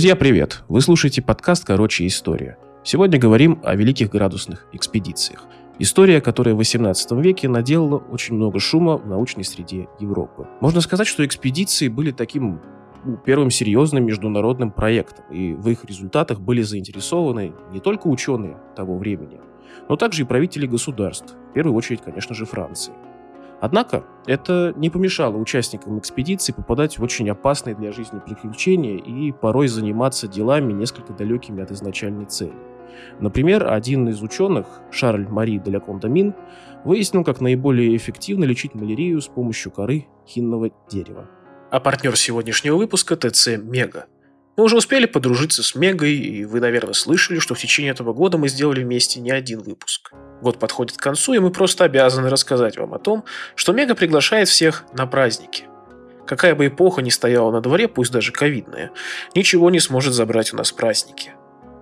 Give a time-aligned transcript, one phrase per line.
[0.00, 0.62] Друзья, привет!
[0.66, 2.56] Вы слушаете подкаст «Короче, история».
[2.82, 5.44] Сегодня говорим о великих градусных экспедициях.
[5.78, 10.48] История, которая в 18 веке наделала очень много шума в научной среде Европы.
[10.62, 12.62] Можно сказать, что экспедиции были таким
[13.04, 18.96] ну, первым серьезным международным проектом, и в их результатах были заинтересованы не только ученые того
[18.96, 19.38] времени,
[19.90, 22.94] но также и правители государств, в первую очередь, конечно же, Франции.
[23.60, 29.68] Однако это не помешало участникам экспедиции попадать в очень опасные для жизни приключения и порой
[29.68, 32.54] заниматься делами, несколько далекими от изначальной цели.
[33.20, 36.34] Например, один из ученых, Шарль Мари де ля Кондамин,
[36.84, 41.28] выяснил, как наиболее эффективно лечить малярию с помощью коры хинного дерева.
[41.70, 44.06] А партнер сегодняшнего выпуска– ТЦ «Мега».
[44.60, 48.36] Мы уже успели подружиться с Мегой, и вы, наверное, слышали, что в течение этого года
[48.36, 50.12] мы сделали вместе не один выпуск.
[50.42, 54.48] Год подходит к концу, и мы просто обязаны рассказать вам о том, что Мега приглашает
[54.48, 55.64] всех на праздники.
[56.26, 58.90] Какая бы эпоха ни стояла на дворе, пусть даже ковидная,
[59.34, 61.32] ничего не сможет забрать у нас праздники.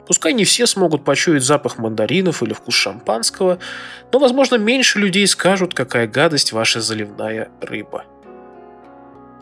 [0.07, 3.59] Пускай не все смогут почуять запах мандаринов или вкус шампанского,
[4.13, 8.05] но, возможно, меньше людей скажут, какая гадость ваша заливная рыба.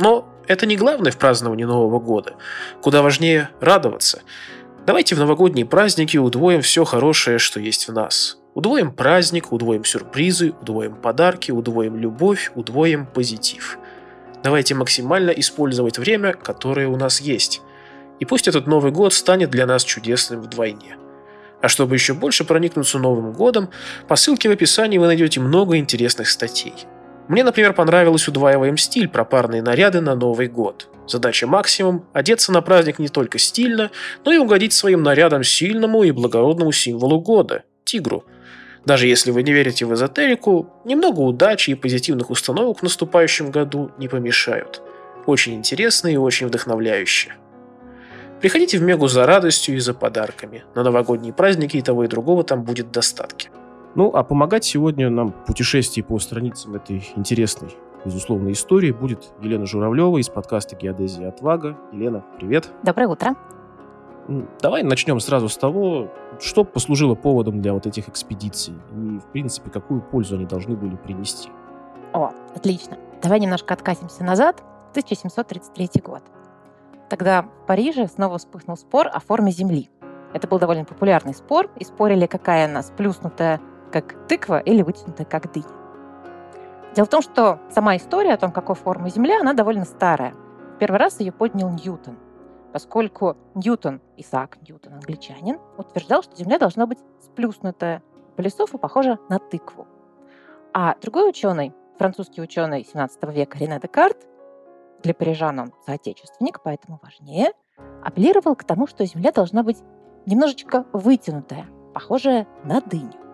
[0.00, 2.35] Но это не главное в праздновании Нового года.
[2.81, 4.23] Куда важнее радоваться.
[4.87, 8.39] Давайте в новогодние праздники удвоим все хорошее, что есть в нас.
[8.55, 13.79] Удвоим праздник, удвоим сюрпризы, удвоим подарки, удвоим любовь, удвоим позитив.
[14.43, 17.61] Давайте максимально использовать время, которое у нас есть.
[18.21, 20.97] И пусть этот Новый год станет для нас чудесным вдвойне.
[21.61, 23.71] А чтобы еще больше проникнуться Новым годом,
[24.09, 26.75] по ссылке в описании вы найдете много интересных статей–
[27.29, 30.89] мне, например, понравилось удваиваем стиль про парные наряды на Новый год.
[31.09, 33.91] Задача максимум– одеться на праздник не только стильно,
[34.25, 38.25] но и угодить своим нарядом сильному и благородному символу года– тигру.
[38.85, 43.91] Даже если вы не верите в эзотерику, немного удачи и позитивных установок в наступающем году
[43.99, 44.81] не помешают.
[45.27, 47.34] Очень интересно и очень вдохновляюще.
[48.41, 50.65] Приходите в Мегу за радостью и за подарками.
[50.77, 53.50] На новогодние праздники и того и другого там будет достатки.
[53.97, 57.75] Ну, а помогать сегодня нам в путешествии по страницам этой интересной,
[58.05, 61.79] безусловно, истории будет Елена Журавлева из подкаста «Геодезия Отвага».
[61.93, 62.71] Елена, привет.
[62.83, 63.35] Доброе утро.
[64.61, 69.71] Давай начнем сразу с того, что послужило поводом для вот этих экспедиций и, в принципе,
[69.71, 71.49] какую пользу они должны были принести.
[72.12, 72.99] О, отлично.
[73.23, 74.62] Давай немножко откатимся назад.
[74.91, 76.23] 1733 год.
[77.09, 79.89] Тогда в Париже снова вспыхнул спор о форме Земли.
[80.35, 83.59] Это был довольно популярный спор, и спорили, какая она сплюснутая
[83.91, 85.67] как тыква или вытянутая как дыня.
[86.95, 90.35] Дело в том, что сама история о том, какой формы Земля, она довольно старая.
[90.79, 92.19] Первый раз ее поднял Ньютон,
[92.73, 98.03] поскольку Ньютон, Исаак Ньютон, англичанин, утверждал, что Земля должна быть сплюснутая
[98.37, 99.87] по и похожа на тыкву.
[100.73, 104.27] А другой ученый, французский ученый 17 века Рене Декарт,
[105.03, 107.53] для парижан он соотечественник, поэтому важнее,
[108.03, 109.79] апеллировал к тому, что Земля должна быть
[110.27, 113.25] немножечко вытянутая, похожая на дыню.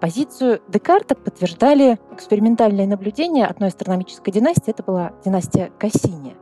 [0.00, 4.70] Позицию Декарта подтверждали экспериментальные наблюдения одной астрономической династии.
[4.70, 6.36] Это была династия Кассини.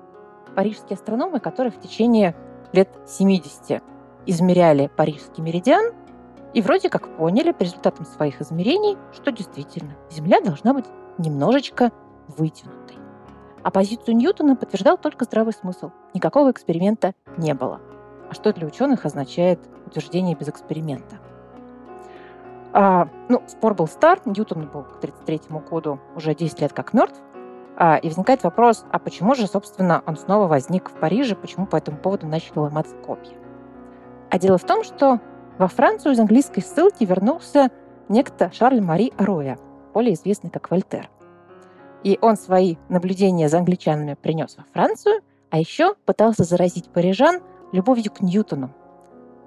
[0.56, 2.34] Парижские астрономы, которые в течение
[2.72, 3.80] лет 70
[4.26, 5.92] измеряли парижский меридиан,
[6.52, 10.86] и вроде как поняли по результатам своих измерений, что действительно Земля должна быть
[11.18, 11.92] немножечко
[12.36, 12.96] вытянутой.
[13.62, 15.90] А позицию Ньютона подтверждал только здравый смысл.
[16.12, 17.80] Никакого эксперимента не было.
[18.30, 21.18] А что для ученых означает утверждение без эксперимента?
[22.76, 27.20] А, ну, спор был стар, Ньютон был к 1933 году уже 10 лет как мертв.
[27.76, 31.76] А, и возникает вопрос, а почему же, собственно, он снова возник в Париже, почему по
[31.76, 33.36] этому поводу начали ломаться копья?
[34.28, 35.20] А дело в том, что
[35.56, 37.70] во Францию из английской ссылки вернулся
[38.08, 39.56] некто Шарль Мари Роя,
[39.92, 41.08] более известный как Вольтер.
[42.02, 45.20] И он свои наблюдения за англичанами принес во Францию,
[45.50, 47.40] а еще пытался заразить парижан
[47.70, 48.70] любовью к Ньютону.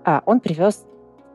[0.05, 0.85] А он привез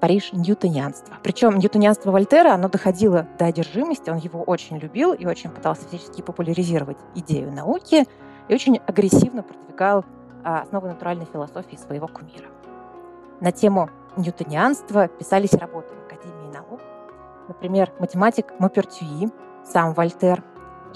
[0.03, 1.15] Париж ньютонианство.
[1.23, 6.23] Причем ньютонианство Вольтера, оно доходило до одержимости, он его очень любил и очень пытался всячески
[6.23, 8.09] популяризировать идею науки
[8.49, 10.05] и очень агрессивно продвигал
[10.43, 12.49] а, основы натуральной философии своего кумира.
[13.41, 16.81] На тему ньютонианства писались работы в Академии наук.
[17.47, 19.29] Например, математик Мопертюи,
[19.65, 20.43] сам Вольтер,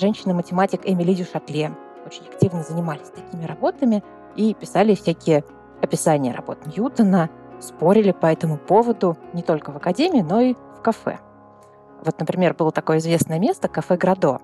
[0.00, 1.70] женщина-математик Эмили Дюшатле
[2.04, 4.02] очень активно занимались такими работами
[4.34, 5.44] и писали всякие
[5.80, 7.30] описания работ Ньютона,
[7.60, 11.18] спорили по этому поводу не только в академии, но и в кафе.
[12.04, 14.40] Вот, например, было такое известное место, кафе «Градо».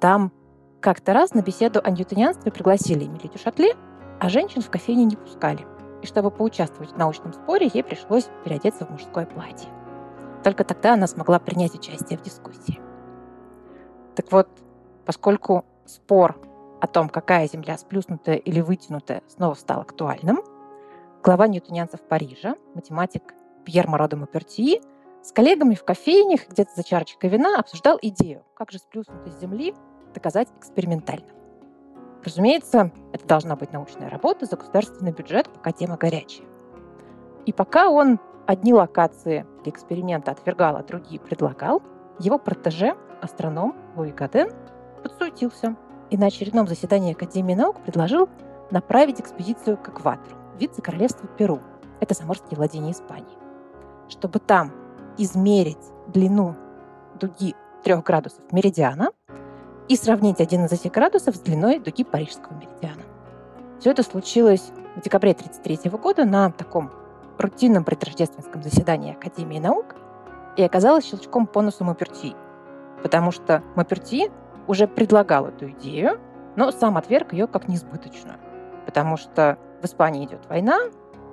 [0.00, 0.32] Там
[0.80, 3.74] как-то раз на беседу о ньютонианстве пригласили Эмили Дюшатле,
[4.20, 5.66] а женщин в кофейне не пускали.
[6.02, 9.68] И чтобы поучаствовать в научном споре, ей пришлось переодеться в мужское платье.
[10.44, 12.80] Только тогда она смогла принять участие в дискуссии.
[14.14, 14.48] Так вот,
[15.04, 16.36] поскольку спор
[16.80, 20.40] о том, какая Земля сплюснутая или вытянутая, снова стал актуальным–
[21.26, 23.34] глава ньютонианцев Парижа, математик
[23.64, 24.80] Пьер Морадо Мапертии,
[25.24, 29.74] с коллегами в кофейнях, где-то за чарочкой вина, обсуждал идею, как же сплюснутой Земли
[30.14, 31.26] доказать экспериментально.
[32.24, 36.46] Разумеется, это должна быть научная работа за государственный бюджет, пока тема горячая.
[37.44, 41.82] И пока он одни локации для эксперимента отвергал, а другие предлагал,
[42.20, 44.50] его протеже, астроном Луи Гаден,
[45.02, 45.74] подсуетился
[46.08, 48.28] и на очередном заседании Академии наук предложил
[48.70, 51.60] направить экспедицию к экватору, вице-королевство Перу.
[52.00, 53.38] Это заморские владения Испании.
[54.08, 54.72] Чтобы там
[55.18, 56.56] измерить длину
[57.18, 59.10] дуги трех градусов меридиана
[59.88, 63.02] и сравнить один из этих градусов с длиной дуги парижского меридиана.
[63.78, 66.90] Все это случилось в декабре 1933 года на таком
[67.38, 69.94] рутинном предрождественском заседании Академии наук
[70.56, 72.34] и оказалось щелчком по носу Мапертии,
[73.02, 74.30] потому что Мапертии
[74.66, 76.18] уже предлагал эту идею,
[76.56, 78.38] но сам отверг ее как несбыточную,
[78.86, 80.90] потому что Испании идет война,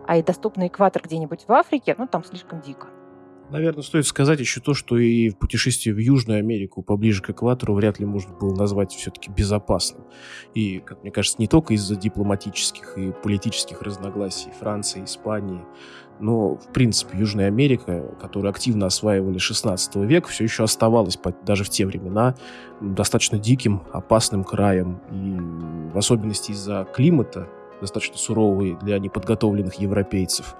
[0.07, 2.87] а и доступный экватор где-нибудь в Африке, ну, там слишком дико.
[3.49, 7.75] Наверное, стоит сказать еще то, что и в путешествии в Южную Америку, поближе к экватору,
[7.75, 10.05] вряд ли можно было назвать все-таки безопасным.
[10.55, 15.61] И, как мне кажется, не только из-за дипломатических и политических разногласий Франции, Испании,
[16.19, 21.69] но, в принципе, Южная Америка, которую активно осваивали 16 век, все еще оставалась даже в
[21.69, 22.35] те времена
[22.81, 24.99] достаточно диким, опасным краем.
[25.11, 27.49] И в особенности из-за климата,
[27.83, 30.55] достаточно суровый для неподготовленных европейцев,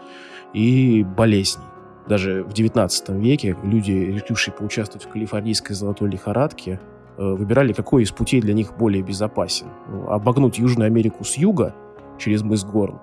[0.53, 1.63] и болезней.
[2.07, 6.79] Даже в 19 веке люди, решившие поучаствовать в калифорнийской золотой лихорадке,
[7.17, 9.67] э, выбирали, какой из путей для них более безопасен.
[9.89, 11.73] Ну, обогнуть Южную Америку с юга
[12.19, 12.99] через мыс Горн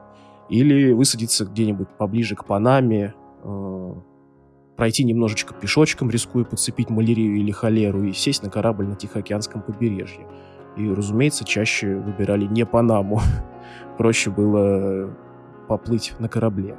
[0.50, 3.94] или высадиться где-нибудь поближе к Панаме, э,
[4.76, 10.26] пройти немножечко пешочком, рискуя подцепить малярию или холеру, и сесть на корабль на Тихоокеанском побережье.
[10.76, 13.20] И, разумеется, чаще выбирали не Панаму.
[14.00, 15.14] Проще было
[15.68, 16.78] поплыть на корабле.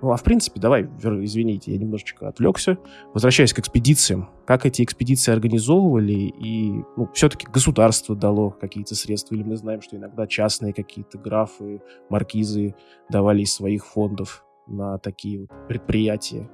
[0.00, 2.78] Ну, а в принципе, давай, извините, я немножечко отвлекся.
[3.12, 4.30] Возвращаясь к экспедициям.
[4.46, 9.98] Как эти экспедиции организовывали, и ну, все-таки государство дало какие-то средства, или мы знаем, что
[9.98, 12.74] иногда частные какие-то графы, маркизы
[13.10, 16.48] давали из своих фондов на такие вот предприятия.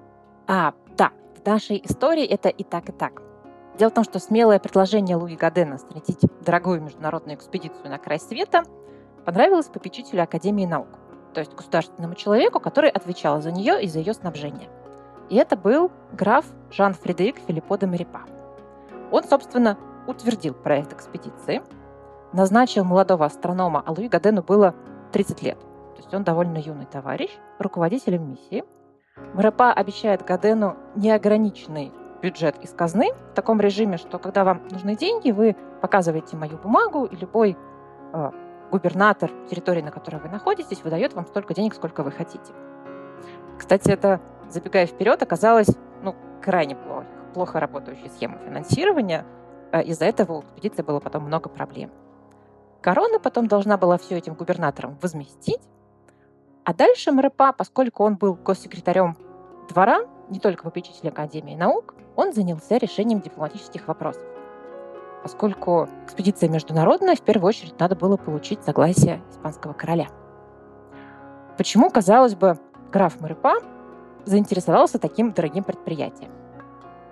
[0.49, 3.23] А, да, в нашей истории это и так, и так.
[3.79, 8.65] Дело в том, что смелое предложение Луи Гадена снарядить дорогую международную экспедицию на край света
[9.25, 10.89] понравилось попечителю Академии наук
[11.35, 14.71] то есть государственному человеку, который отвечал за нее и за ее снабжение.
[15.29, 18.23] И это был граф Жан-Фредерик Филиппо де Мерипа.
[19.11, 19.77] Он, собственно,
[20.07, 21.63] утвердил проект экспедиции,
[22.33, 24.75] назначил молодого астронома, а Луи Гадену было
[25.13, 25.59] 30 лет.
[25.59, 28.65] То есть он довольно юный товарищ, руководителем миссии.
[29.35, 31.93] Мерипа обещает Гадену неограниченный
[32.23, 37.05] бюджет из казны в таком режиме, что когда вам нужны деньги, вы показываете мою бумагу,
[37.05, 37.57] и любой
[38.13, 38.31] э,
[38.75, 42.53] губернатор территории, на которой вы находитесь, выдает вам столько денег, сколько вы хотите.
[43.57, 45.69] Кстати, это, забегая вперед, оказалось
[46.03, 49.25] ну, крайне плохо, плохо работающей схемой финансирования.
[49.71, 51.93] Э, из-за этого у экспедиции было потом много проблем.
[52.81, 55.63] Корона потом должна была все этим губернаторам возместить.
[56.65, 59.17] А дальше МРПА, поскольку он был госсекретарем
[59.69, 64.34] двора, не только попечитель Академии наук, он занялся решением дипломатических вопросов
[65.25, 70.07] поскольку экспедиция международная, в первую очередь надо было получить согласие испанского короля.
[71.57, 72.59] Почему, казалось бы,
[72.93, 73.55] граф Марипа
[74.27, 76.31] заинтересовался таким дорогим предприятием?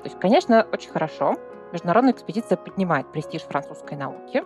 [0.03, 1.37] То есть, конечно, очень хорошо.
[1.73, 4.45] Международная экспедиция поднимает престиж французской науки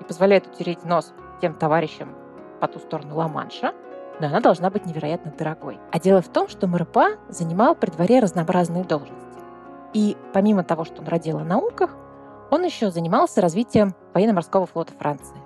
[0.00, 2.16] и позволяет утереть нос тем товарищам
[2.60, 3.74] по ту сторону Ла-Манша,
[4.18, 5.78] но она должна быть невероятно дорогой.
[5.92, 9.22] А дело в том, что Марипа занимал при дворе разнообразные должности.
[9.92, 11.96] И помимо того, что он родил о науках,
[12.50, 15.36] он еще занимался развитием военно-морского флота Франции.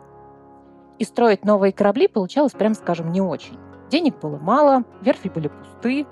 [0.99, 3.59] И строить новые корабли получалось, прям скажем, не очень.
[3.91, 6.07] Денег было мало, верфи были пусты,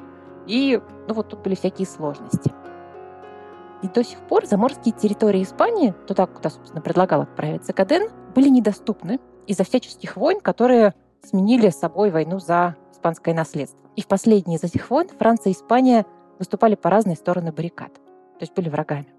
[0.46, 2.52] и ну вот тут были всякие сложности.
[3.82, 9.20] И до сих пор заморские территории Испании, туда, куда, собственно, предлагал отправиться Каден, были недоступны
[9.46, 13.78] из-за всяческих войн, которые сменили собой войну за испанское наследство.
[13.96, 16.06] И в последние из этих войн Франция и Испания
[16.38, 19.15] выступали по разные стороны баррикад, то есть были врагами.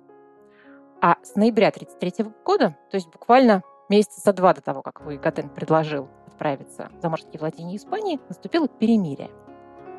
[1.02, 5.18] А с ноября 1933 года, то есть буквально месяца за два до того, как Луи
[5.18, 9.30] Гаден предложил отправиться в заморские владения Испании, наступило перемирие.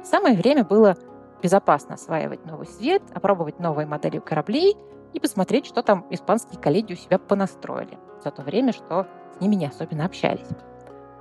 [0.02, 0.96] Самое время было
[1.40, 4.76] безопасно осваивать новый свет, опробовать новые модели кораблей
[5.12, 9.54] и посмотреть, что там испанские коллеги у себя понастроили за то время, что с ними
[9.54, 10.48] не особенно общались.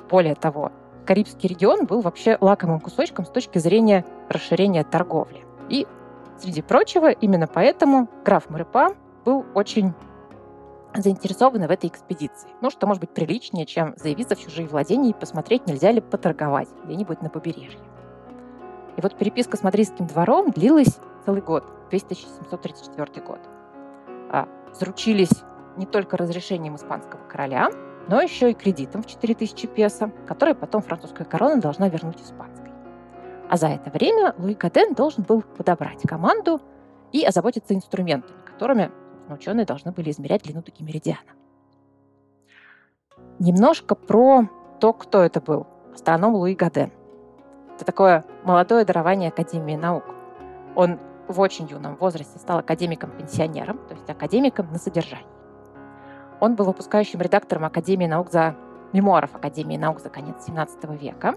[0.10, 0.72] Более того,
[1.06, 5.46] Карибский регион был вообще лакомым кусочком с точки зрения расширения торговли.
[5.70, 5.86] И,
[6.38, 8.96] среди прочего, именно поэтому граф Морепа
[9.28, 9.94] был очень
[10.96, 12.48] заинтересованы в этой экспедиции.
[12.62, 16.70] Ну, что может быть приличнее, чем заявиться в чужие владения и посмотреть, нельзя ли поторговать
[16.86, 17.82] где-нибудь на побережье.
[18.96, 23.42] И вот переписка с мадридским двором длилась целый год, весь 1734 год.
[24.32, 25.44] А, заручились
[25.76, 27.70] не только разрешением испанского короля,
[28.08, 32.72] но еще и кредитом в 4000 песо, который потом французская корона должна вернуть испанской.
[33.50, 36.62] А за это время Луи Каден должен был подобрать команду
[37.12, 38.90] и озаботиться инструментами, которыми
[39.34, 41.32] ученые должны были измерять длину дуги меридиана.
[43.40, 45.68] Немножко про то, кто это был.
[45.94, 46.92] Астроном Луи Гаден.
[47.76, 50.04] Это такое молодое дарование Академии наук.
[50.76, 55.28] Он в очень юном возрасте стал академиком-пенсионером, то есть академиком на содержании.
[56.40, 58.56] Он был выпускающим редактором Академии наук за
[58.94, 61.36] мемуаров Академии наук за конец 17 века.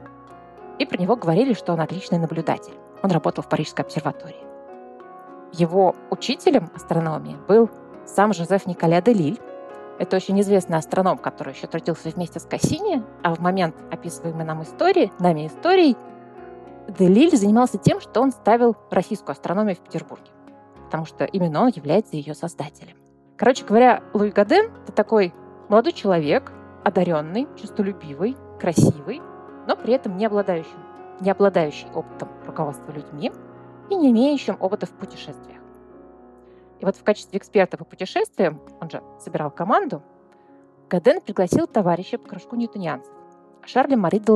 [0.78, 2.75] И про него говорили, что он отличный наблюдатель.
[3.02, 4.44] Он работал в Парижской обсерватории.
[5.52, 7.71] Его учителем астрономии был
[8.07, 9.40] сам Жозеф Николя де Лиль.
[9.99, 14.62] Это очень известный астроном, который еще трудился вместе с Кассини, а в момент описываемой нам
[14.62, 15.97] истории, нами истории,
[16.99, 20.30] Делиль занимался тем, что он ставил российскую астрономию в Петербурге,
[20.85, 22.97] потому что именно он является ее создателем.
[23.37, 25.33] Короче говоря, Луи Гаден— это такой
[25.69, 26.52] молодой человек,
[26.85, 29.23] одаренный, честолюбивый, красивый,
[29.66, 30.71] но при этом не обладающий,
[31.21, 33.33] не обладающий опытом руководства людьми
[33.90, 35.61] и не имеющим опыта в путешествиях.
[36.78, 40.02] И вот в качестве эксперта по путешествиям, он же собирал команду,
[40.88, 43.12] Гаден пригласил товарища по кружку ньютонианцев,
[43.66, 44.32] Шарля Мари де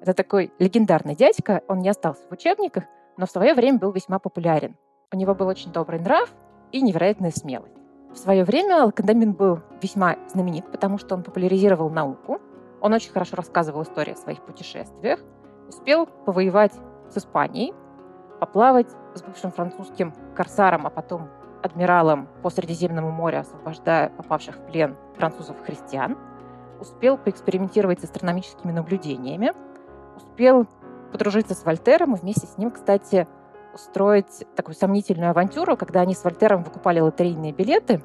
[0.00, 2.84] это такой легендарный дядька, он не остался в учебниках,
[3.18, 4.74] но в свое время был весьма популярен.
[5.12, 6.32] У него был очень добрый нрав
[6.72, 7.74] и невероятная смелость.
[8.10, 12.40] В свое время Алкандамин был весьма знаменит, потому что он популяризировал науку,
[12.80, 15.20] он очень хорошо рассказывал истории о своих путешествиях,
[15.68, 16.72] успел повоевать
[17.10, 17.74] с Испанией,
[18.38, 21.28] поплавать с бывшим французским корсаром, а потом
[21.62, 26.16] адмиралом по Средиземному морю, освобождая попавших в плен французов-христиан,
[26.80, 29.52] успел поэкспериментировать с астрономическими наблюдениями,
[30.16, 30.66] успел
[31.12, 33.26] подружиться с Вольтером и вместе с ним, кстати,
[33.74, 38.02] устроить такую сомнительную авантюру, когда они с Вольтером выкупали лотерейные билеты,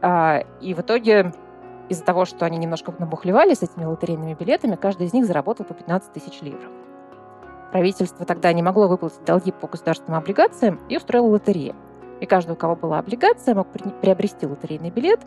[0.00, 1.32] а, и в итоге
[1.88, 5.74] из-за того, что они немножко набухлевали с этими лотерейными билетами, каждый из них заработал по
[5.74, 6.70] 15 тысяч ливров.
[7.72, 11.74] Правительство тогда не могло выплатить долги по государственным облигациям и устроило лотерею.
[12.20, 13.66] И каждый, у кого была облигация, мог
[14.00, 15.20] приобрести лотерейный билет,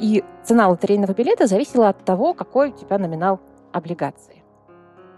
[0.00, 3.40] и цена лотерейного билета зависела от того, какой у тебя номинал
[3.72, 4.42] облигации.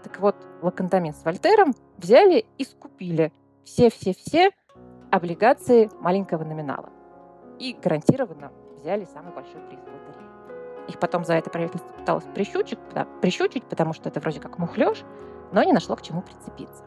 [0.03, 4.51] Так вот, Лакантамин с Вольтером взяли и скупили все-все-все
[5.09, 6.89] облигации маленького номинала.
[7.57, 10.29] И гарантированно взяли самый большой приз в лотерее.
[10.87, 15.03] Их потом за это правительство пыталось прищучить, да, прищучить, потому что это вроде как мухлёж,
[15.51, 16.83] но не нашло к чему прицепиться.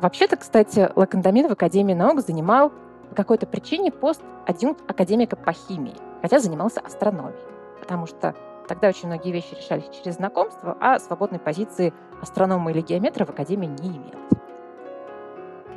[0.00, 2.72] Вообще-то, кстати, Лакандамин в Академии наук занимал
[3.10, 7.42] по какой-то причине пост адъюнкт академика по химии, хотя занимался астрономией,
[7.80, 8.34] потому что
[8.68, 13.66] Тогда очень многие вещи решались через знакомство, а свободной позиции астронома или геометра в Академии
[13.66, 14.32] не имелось.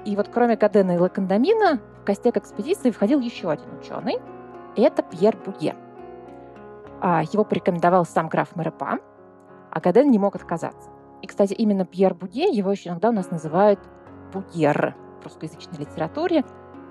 [0.04, 4.20] И вот кроме Гадена и Лакандамина в костяк экспедиции входил еще один ученый,
[4.76, 5.76] и это Пьер Буге.
[7.00, 9.00] А, его порекомендовал сам граф Мерепа,
[9.72, 10.90] а Гаден не мог отказаться.
[11.22, 13.80] И, кстати, именно Пьер Буге, его еще иногда у нас называют
[14.34, 16.44] Бугер в русскоязычной литературе,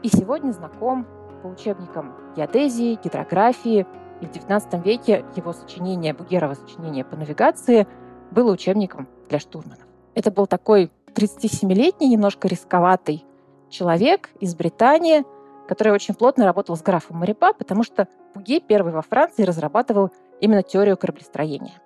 [0.03, 1.07] и сегодня знаком
[1.43, 3.87] по учебникам геодезии, гидрографии,
[4.21, 7.87] и в XIX веке его сочинение, Бугерова сочинение по навигации,
[8.31, 9.79] было учебником для штурманов.
[10.15, 13.25] Это был такой 37-летний, немножко рисковатый
[13.69, 15.25] человек из Британии,
[15.69, 20.11] который очень плотно работал с графом Марипа, потому что Буге первый во Франции разрабатывал
[20.41, 21.81] именно теорию кораблестроения.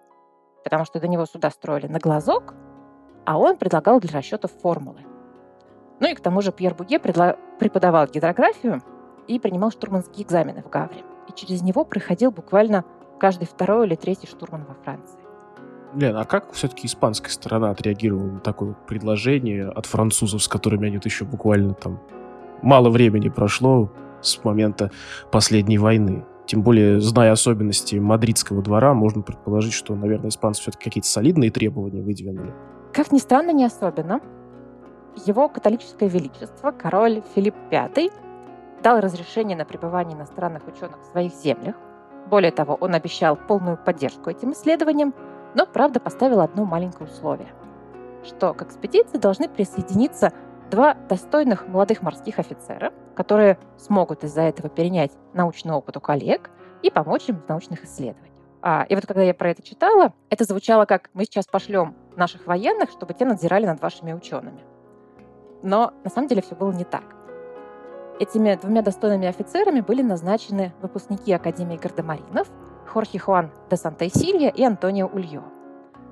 [0.64, 2.54] Потому что до него суда строили на глазок,
[3.26, 5.02] а он предлагал для расчетов формулы.
[6.00, 8.82] Ну и к тому же Пьер Буге преподавал гидрографию
[9.28, 12.84] и принимал штурманские экзамены в Гавре и через него проходил буквально
[13.20, 15.18] каждый второй или третий штурман во Франции.
[15.94, 20.98] Лен, а как все-таки испанская сторона отреагировала на такое предложение от французов, с которыми они
[21.02, 22.00] еще буквально там
[22.62, 24.90] мало времени прошло с момента
[25.30, 26.24] последней войны?
[26.46, 32.02] Тем более, зная особенности мадридского двора, можно предположить, что, наверное, испанцы все-таки какие-то солидные требования
[32.02, 32.52] выдвинули.
[32.92, 34.20] Как ни странно, не особенно.
[35.26, 38.10] Его католическое величество, король Филипп V,
[38.82, 41.76] дал разрешение на пребывание иностранных ученых в своих землях.
[42.28, 45.14] Более того, он обещал полную поддержку этим исследованиям,
[45.54, 47.48] но, правда, поставил одно маленькое условие,
[48.24, 50.32] что к экспедиции должны присоединиться
[50.74, 56.50] два достойных молодых морских офицера, которые смогут из-за этого перенять научный опыт у коллег
[56.82, 58.34] и помочь им в научных исследованиях.
[58.60, 62.46] А, и вот когда я про это читала, это звучало как «мы сейчас пошлем наших
[62.46, 64.64] военных, чтобы те надзирали над вашими учеными».
[65.62, 67.04] Но на самом деле все было не так.
[68.18, 72.48] Этими двумя достойными офицерами были назначены выпускники Академии гардемаринов
[72.88, 75.42] Хорхе Хуан де Санта Силья и Антонио Ульо.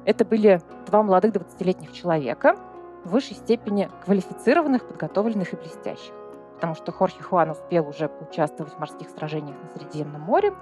[0.05, 2.57] Это были два молодых 20-летних человека,
[3.05, 6.13] в высшей степени квалифицированных, подготовленных и блестящих.
[6.55, 10.55] Потому что Хорхе Хуан успел уже поучаствовать в морских сражениях на Средиземном море,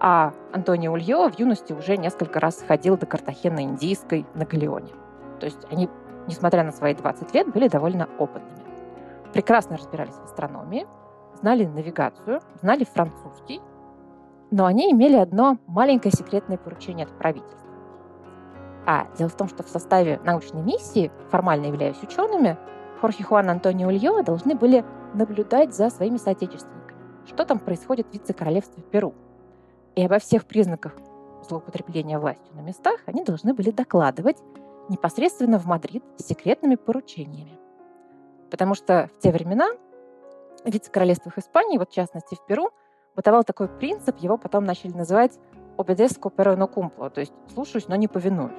[0.00, 4.92] а Антонио Ульо в юности уже несколько раз ходил до Картахена Индийской на Галеоне.
[5.38, 5.88] То есть они,
[6.26, 8.64] несмотря на свои 20 лет, были довольно опытными.
[9.32, 10.86] Прекрасно разбирались в астрономии,
[11.40, 13.60] знали навигацию, знали французский,
[14.50, 17.69] но они имели одно маленькое секретное поручение от правительства.
[18.86, 22.56] А дело в том, что в составе научной миссии, формально являясь учеными,
[23.00, 24.84] Хорхе Хуан Антонио Ульо должны были
[25.14, 29.14] наблюдать за своими соотечественниками, что там происходит в вице-королевстве Перу.
[29.96, 30.92] И обо всех признаках
[31.48, 34.38] злоупотребления властью на местах они должны были докладывать
[34.88, 37.58] непосредственно в Мадрид с секретными поручениями.
[38.50, 39.70] Потому что в те времена
[40.64, 42.70] в вице-королевствах Испании, вот в частности в Перу,
[43.16, 45.38] бытовал такой принцип, его потом начали называть
[45.80, 48.58] «obedesco pero no cumplo», то есть «слушаюсь, но не повинуюсь».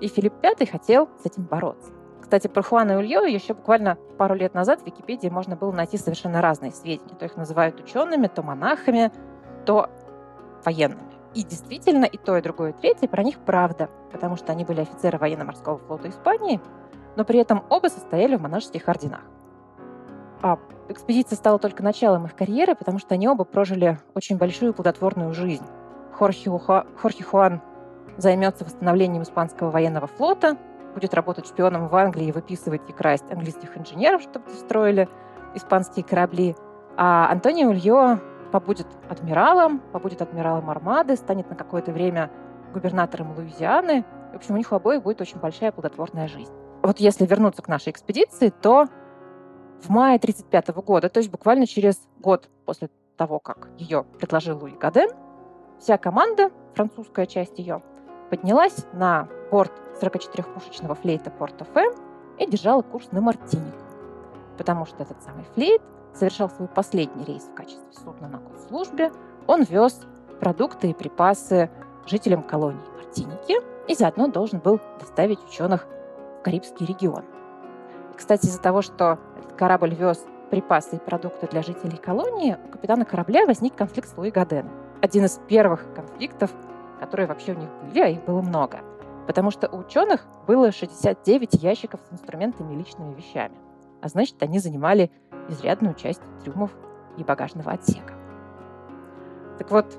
[0.00, 1.92] И Филипп V хотел с этим бороться.
[2.20, 6.42] Кстати, про Хуана Ульё еще буквально пару лет назад в Википедии можно было найти совершенно
[6.42, 7.14] разные сведения.
[7.14, 9.12] То их называют учеными, то монахами,
[9.64, 9.88] то
[10.64, 11.14] военными.
[11.34, 14.80] И действительно, и то, и другое, и третье про них правда, потому что они были
[14.80, 16.60] офицеры военно-морского флота Испании,
[17.14, 19.22] но при этом оба состояли в монашеских орденах.
[20.42, 25.32] А экспедиция стала только началом их карьеры, потому что они оба прожили очень большую плодотворную
[25.32, 25.64] жизнь.
[26.16, 27.60] Хорхе, Уха, Хорхе Хуан
[28.16, 30.56] займется восстановлением испанского военного флота,
[30.94, 35.08] будет работать шпионом в Англии выписывать и красть английских инженеров, чтобы строили
[35.54, 36.56] испанские корабли.
[36.96, 38.18] А Антонио Ульо
[38.50, 42.30] побудет адмиралом, побудет адмиралом Армады, станет на какое-то время
[42.72, 44.04] губернатором Луизианы.
[44.32, 46.52] В общем, у них у обоих будет очень большая плодотворная жизнь.
[46.82, 48.86] Вот если вернуться к нашей экспедиции, то
[49.82, 52.88] в мае 1935 года, то есть буквально через год после
[53.18, 55.10] того, как ее предложил Луи Гаден,
[55.78, 57.82] вся команда, французская часть ее,
[58.30, 61.92] поднялась на борт 44-пушечного флейта Порт-Фе
[62.38, 63.78] и держала курс на Мартинику,
[64.58, 65.82] потому что этот самый флейт
[66.14, 69.12] совершал свой последний рейс в качестве судна на службе.
[69.46, 70.00] Он вез
[70.40, 71.70] продукты и припасы
[72.06, 73.56] жителям колонии Мартиники
[73.88, 75.86] и заодно должен был доставить ученых
[76.40, 77.24] в Карибский регион.
[78.16, 83.04] Кстати, из-за того, что этот корабль вез припасы и продукты для жителей колонии, у капитана
[83.04, 84.85] корабля возник конфликт с Луи Гаденом.
[85.06, 86.50] Один из первых конфликтов,
[86.98, 88.80] которые вообще у них были, а их было много.
[89.28, 93.54] Потому что у ученых было 69 ящиков с инструментами и личными вещами.
[94.02, 95.12] А значит, они занимали
[95.48, 96.72] изрядную часть трюмов
[97.16, 98.14] и багажного отсека.
[99.58, 99.96] Так вот,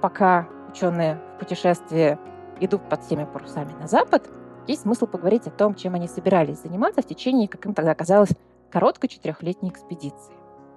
[0.00, 2.18] пока ученые в путешествии
[2.58, 4.30] идут под всеми парусами на запад,
[4.66, 8.30] есть смысл поговорить о том, чем они собирались заниматься в течение, как им тогда казалось,
[8.70, 10.32] короткой четырехлетней экспедиции.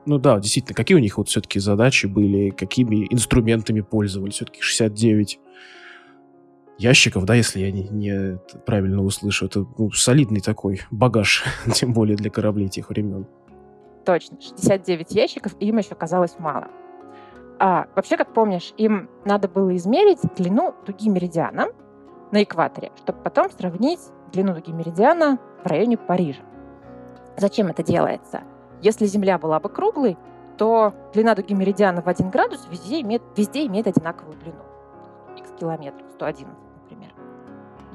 [0.05, 4.35] Ну да, действительно, какие у них вот все-таки задачи были, какими инструментами пользовались?
[4.35, 5.39] Все-таки 69
[6.77, 9.45] ящиков, да, если я не, не правильно услышу.
[9.47, 13.25] Это ну, солидный такой багаж, тем более для кораблей тех времен.
[14.05, 16.67] Точно, 69 ящиков, им еще казалось мало.
[17.57, 21.67] А, вообще, как помнишь, им надо было измерить длину дуги меридиана
[22.31, 26.43] на экваторе, чтобы потом сравнить длину дуги меридиана в районе Парижа.
[27.37, 28.43] Зачем это делается?
[28.85, 30.15] Если Земля была бы круглой,
[30.57, 34.59] то длина дуги меридиана в 1 градус везде имеет, везде имеет одинаковую длину.
[35.35, 37.11] Х километров, 111, например.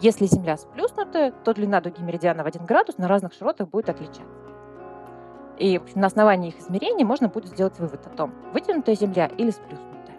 [0.00, 4.24] Если Земля сплюснутая, то длина дуги меридиана в 1 градус на разных широтах будет отличаться.
[5.58, 10.16] И на основании их измерений можно будет сделать вывод о том, вытянутая Земля или сплюснутая.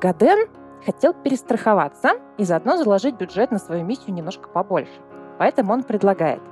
[0.00, 0.48] Гаден
[0.84, 5.00] хотел перестраховаться и заодно заложить бюджет на свою миссию немножко побольше.
[5.38, 6.42] Поэтому он предлагает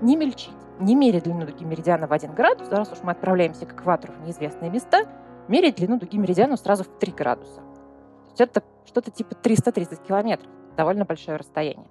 [0.00, 3.74] не мельчить, не мерить длину дуги меридиана в 1 градус, раз уж мы отправляемся к
[3.74, 5.04] экватору в неизвестные места,
[5.48, 7.60] мерить длину дуги меридиана сразу в 3 градуса.
[7.60, 11.88] То есть это что-то типа 330 километров, довольно большое расстояние.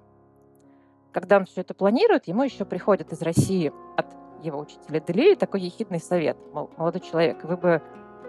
[1.12, 4.06] Когда он все это планирует, ему еще приходят из России от
[4.42, 6.36] его учителя Делии такой ехидный совет.
[6.52, 7.82] Мол, молодой человек, вы бы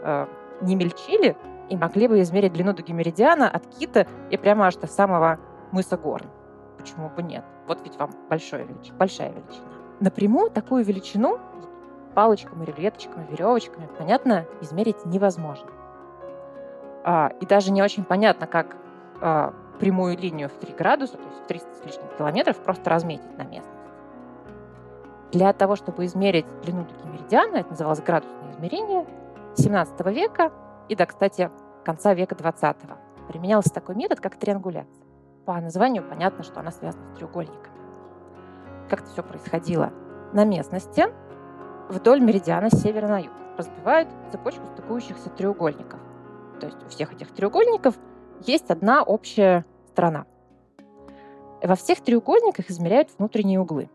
[0.04, 0.28] э,
[0.62, 1.38] не мельчили
[1.69, 5.39] и могли бы измерить длину дуги меридиана от Кита и прямо аж до самого
[5.71, 6.28] мыса Горн.
[6.78, 7.45] Почему бы нет?
[7.67, 8.97] Вот ведь вам большая величина.
[8.97, 9.81] Большая величина.
[10.02, 11.40] Напрямую такую величину
[12.16, 15.70] палочками, рулеточками, веревочками, понятно, измерить невозможно.
[17.04, 18.76] А, и даже не очень понятно, как
[19.22, 23.38] а, прямую линию в 3 градуса, то есть в 300 с лишним километров, просто разметить
[23.38, 23.68] на местность.
[25.32, 29.06] Для того, чтобы измерить длину дуги меридиана, это называлось градусное измерение,
[29.56, 30.52] 17 века
[30.90, 31.50] и до, кстати,
[31.86, 32.78] конца века 20
[33.28, 35.06] применялся такой метод, как триангуляция.
[35.46, 37.71] По названию понятно, что она связана с треугольниками.
[38.91, 39.93] Как это все происходило?
[40.34, 41.06] На местности
[41.88, 46.01] вдоль меридиана с севера на юг разбивают цепочку стыкующихся треугольников.
[46.60, 47.97] То есть у всех этих треугольников
[48.45, 50.25] есть одна общая сторона.
[51.63, 53.89] Во всех треугольниках измеряют внутренние углы.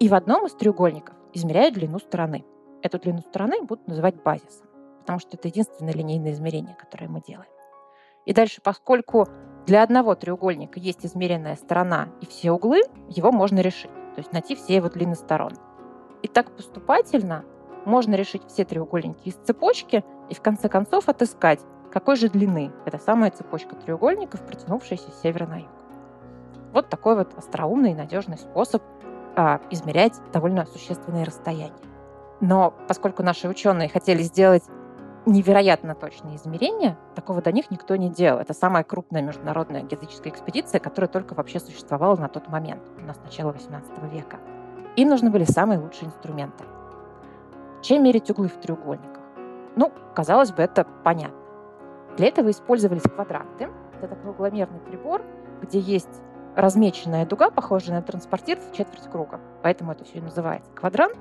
[0.00, 2.44] И в одном из треугольников измеряют длину стороны.
[2.82, 4.66] Эту длину стороны будут называть базисом,
[4.98, 7.50] потому что это единственное линейное измерение, которое мы делаем.
[8.24, 9.28] И дальше, поскольку
[9.66, 14.56] для одного треугольника есть измеренная сторона и все углы, его можно решить, то есть найти
[14.56, 15.52] все его длины сторон.
[16.22, 17.44] И так поступательно
[17.84, 21.60] можно решить все треугольники из цепочки и в конце концов отыскать,
[21.92, 25.68] какой же длины эта самая цепочка треугольников, протянувшаяся с севера на юг.
[26.72, 28.82] Вот такой вот остроумный и надежный способ
[29.36, 31.76] а, измерять довольно существенные расстояния.
[32.40, 34.64] Но поскольку наши ученые хотели сделать
[35.26, 38.38] невероятно точные измерения, такого до них никто не делал.
[38.38, 43.18] Это самая крупная международная геодезическая экспедиция, которая только вообще существовала на тот момент, у нас
[43.24, 44.38] начала 18 века.
[44.94, 46.64] Им нужны были самые лучшие инструменты.
[47.82, 49.22] Чем мерить углы в треугольниках?
[49.74, 51.36] Ну, казалось бы, это понятно.
[52.16, 53.68] Для этого использовались квадранты.
[53.98, 55.22] Это такой угломерный прибор,
[55.60, 56.22] где есть
[56.54, 59.40] размеченная дуга, похожая на транспортир в четверть круга.
[59.62, 61.16] Поэтому это все и называется квадрант.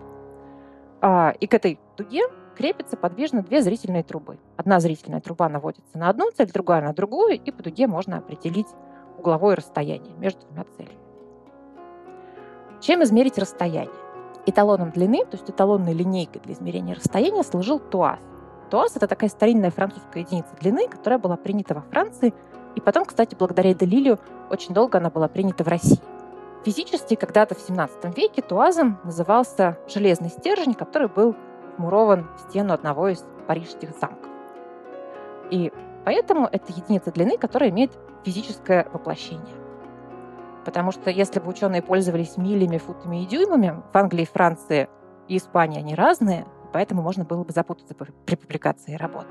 [1.02, 2.22] А, и к этой дуге
[2.56, 4.38] крепятся подвижно две зрительные трубы.
[4.58, 8.68] Одна зрительная труба наводится на одну цель, другая на другую, и по дуге можно определить
[9.18, 10.98] угловое расстояние между двумя целями.
[12.82, 13.94] Чем измерить расстояние?
[14.46, 18.20] Эталоном длины, то есть эталонной линейкой для измерения расстояния, служил туаз.
[18.70, 22.34] Туаз– это такая старинная французская единица длины, которая была принята во Франции,
[22.76, 26.00] и потом, кстати, благодаря Делилию, очень долго она была принята в России.
[26.66, 31.36] Физически когда-то в 17 веке туазом назывался железный стержень, который был
[31.78, 34.30] вмурован в стену одного из парижских замков.
[35.52, 35.72] И
[36.04, 37.92] поэтому это единица длины, которая имеет
[38.24, 39.56] физическое воплощение.
[40.66, 44.90] Потому что если бы ученые пользовались милями, футами и дюймами, в Англии, Франции
[45.28, 49.28] и Испании они разные, поэтому можно было бы запутаться при публикации работ.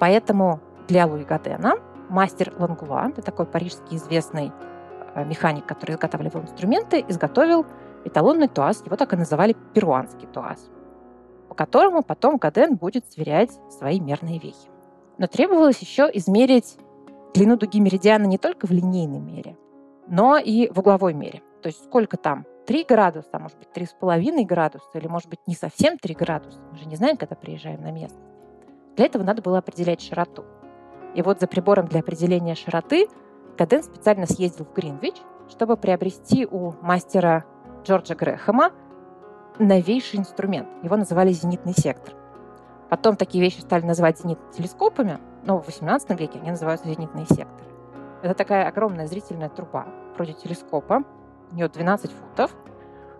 [0.00, 1.74] Поэтому для Луи Гадена
[2.08, 4.52] мастер Лангуа, это такой парижский известный
[5.14, 7.64] э, механик, который изготавливал инструменты, изготовил
[8.04, 10.71] эталонный туаз, его так и называли перуанский туаз
[11.52, 14.70] по которому потом Гаден будет сверять свои мерные вехи.
[15.18, 16.78] Но требовалось еще измерить
[17.34, 19.58] длину дуги меридиана не только в линейной мере,
[20.08, 21.42] но и в угловой мере.
[21.60, 22.46] То есть сколько там?
[22.66, 26.58] 3 градуса, может быть 3,5 градуса, или может быть не совсем 3 градуса.
[26.70, 28.18] Мы же не знаем, когда приезжаем на место.
[28.96, 30.46] Для этого надо было определять широту.
[31.14, 33.08] И вот за прибором для определения широты
[33.58, 35.16] Гаден специально съездил в Гринвич,
[35.50, 37.44] чтобы приобрести у мастера
[37.84, 38.70] Джорджа Грэхэма
[39.58, 40.68] новейший инструмент.
[40.82, 42.14] Его называли зенитный сектор.
[42.88, 47.70] Потом такие вещи стали называть зенитными телескопами, но в XVIII веке они называются зенитные секторы.
[48.22, 51.02] Это такая огромная зрительная труба, вроде телескопа,
[51.50, 52.54] у нее 12 футов.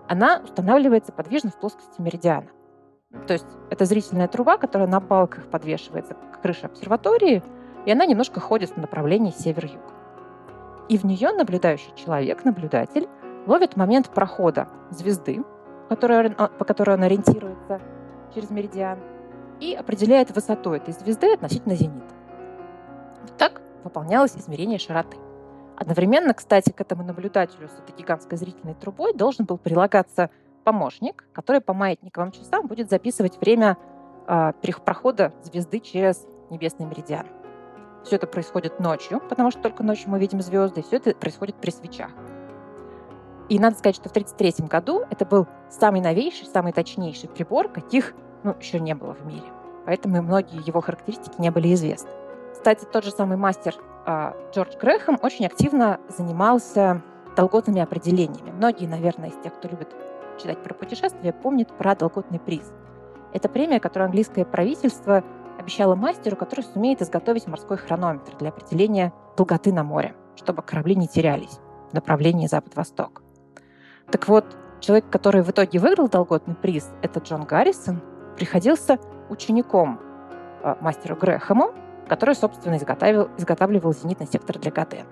[0.08, 2.48] Она устанавливается подвижно в плоскости меридиана.
[3.26, 7.42] То есть это зрительная труба, которая на балках подвешивается к крыше обсерватории,
[7.84, 9.82] и она немножко ходит в направлении север-юг.
[10.88, 13.08] И в нее наблюдающий человек, наблюдатель,
[13.46, 15.42] ловит момент прохода звезды,
[15.88, 17.80] которой, по которой он ориентируется
[18.34, 18.98] через меридиан,
[19.60, 22.14] и определяет высоту этой звезды относительно зенита.
[23.22, 25.16] Вот так выполнялось измерение широты.
[25.76, 30.30] Одновременно, кстати, к этому наблюдателю с этой гигантской зрительной трубой должен был прилагаться
[30.64, 33.76] помощник, который по маятниковым часам будет записывать время
[34.26, 34.52] э,
[34.84, 37.26] прохода звезды через небесный меридиан.
[38.04, 41.56] Все это происходит ночью, потому что только ночью мы видим звезды, и все это происходит
[41.56, 42.10] при свечах.
[43.52, 48.14] И надо сказать, что в 1933 году это был самый новейший, самый точнейший прибор, каких
[48.44, 49.44] ну, еще не было в мире.
[49.84, 52.08] Поэтому многие его характеристики не были известны.
[52.54, 53.74] Кстати, тот же самый мастер
[54.06, 57.02] э, Джордж Грэхэм очень активно занимался
[57.36, 58.52] долготными определениями.
[58.52, 59.94] Многие, наверное, из тех, кто любит
[60.38, 62.72] читать про путешествия, помнят про долготный приз.
[63.34, 65.24] Это премия, которую английское правительство
[65.58, 71.06] обещало мастеру, который сумеет изготовить морской хронометр для определения долготы на море, чтобы корабли не
[71.06, 71.60] терялись
[71.90, 73.21] в направлении запад-восток.
[74.12, 74.44] Так вот,
[74.80, 78.02] человек, который в итоге выиграл долготный приз, это Джон Гаррисон,
[78.36, 78.98] приходился
[79.30, 79.98] учеником
[80.62, 81.72] э, мастеру Грэхэму,
[82.08, 85.08] который, собственно, изготавливал, изготавливал зенитный сектор для Гадена.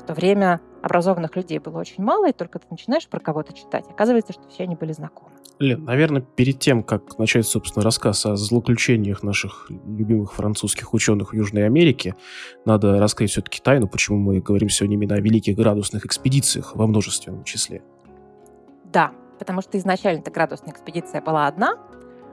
[0.00, 3.84] В то время образованных людей было очень мало, и только ты начинаешь про кого-то читать,
[3.88, 5.30] оказывается, что все они были знакомы.
[5.60, 11.36] Лен, наверное, перед тем, как начать, собственно, рассказ о злоключениях наших любимых французских ученых в
[11.36, 12.16] Южной Америке,
[12.64, 17.44] надо раскрыть все-таки тайну, почему мы говорим сегодня именно о великих градусных экспедициях во множественном
[17.44, 17.82] числе.
[18.92, 21.78] Да, потому что изначально эта градусная экспедиция была одна.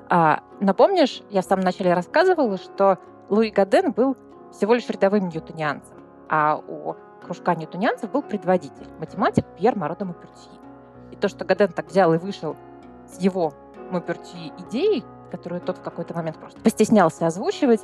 [0.10, 2.98] А, но помнишь, я в самом начале рассказывала, что
[3.30, 4.18] Луи Гаден был
[4.52, 5.96] всего лишь рядовым ньютонианцем,
[6.28, 10.52] а у кружка ньютонианцев был предводитель, математик Пьер Маро Мапертьи.
[11.12, 12.56] И то, что Гаден так взял и вышел
[13.08, 13.54] с его
[13.92, 17.82] Мапертьи идеей, которую тот в какой-то момент просто постеснялся озвучивать,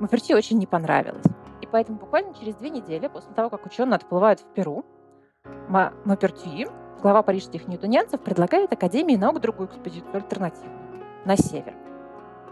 [0.00, 1.24] Мапертьи очень не понравилось.
[1.60, 4.84] И поэтому буквально через две недели после того, как ученые отплывают в Перу,
[5.68, 6.66] Мапертюи,
[7.02, 11.74] глава парижских ньютонианцев, предлагает Академии наук другую экспедицию, альтернативную, на север.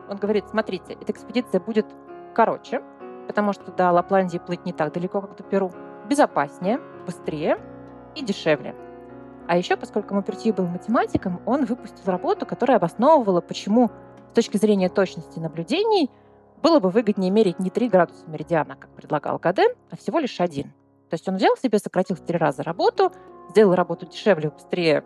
[0.09, 1.87] Он говорит, смотрите, эта экспедиция будет
[2.35, 2.83] короче,
[3.29, 5.71] потому что до Лапландии плыть не так далеко, как до Перу,
[6.09, 7.59] безопаснее, быстрее
[8.17, 8.75] и дешевле.
[9.47, 13.91] А еще, поскольку Мапертье был математиком, он выпустил работу, которая обосновывала, почему
[14.33, 16.11] с точки зрения точности наблюдений
[16.61, 20.73] было бы выгоднее мерить не 3 градуса меридиана, как предлагал Гаден, а всего лишь один.
[21.11, 23.13] То есть он взял себе, сократил в три раза работу,
[23.51, 25.05] сделал работу дешевле, быстрее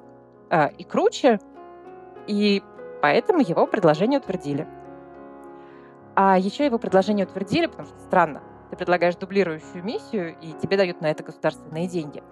[0.51, 1.41] э, и круче,
[2.27, 2.63] и
[3.01, 4.69] поэтому его предложение утвердили.
[6.15, 11.01] А еще его предложение утвердили, потому что странно, ты предлагаешь дублирующую миссию, и тебе дают
[11.01, 12.23] на это государственные деньги.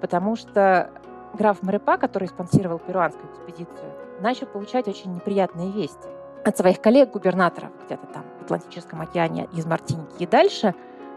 [0.00, 0.90] Потому что
[1.34, 6.08] граф Марепа, который спонсировал перуанскую экспедицию, начал получать очень неприятные вести
[6.44, 10.74] от своих коллег-губернаторов где-то там в Атлантическом океане из Мартиники и дальше,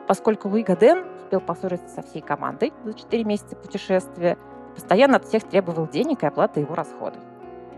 [0.07, 4.37] поскольку Луи Гаден успел поссориться со всей командой за 4 месяца путешествия,
[4.73, 7.21] постоянно от всех требовал денег и оплаты его расходов.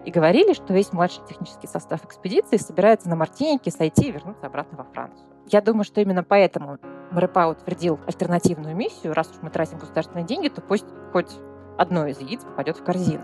[0.05, 4.77] И говорили, что весь младший технический состав экспедиции собирается на Мартинике сойти и вернуться обратно
[4.77, 5.27] во Францию.
[5.47, 6.77] Я думаю, что именно поэтому
[7.11, 9.13] Марепа утвердил альтернативную миссию.
[9.13, 11.31] Раз уж мы тратим государственные деньги, то пусть хоть
[11.77, 13.23] одно из яиц попадет в корзину.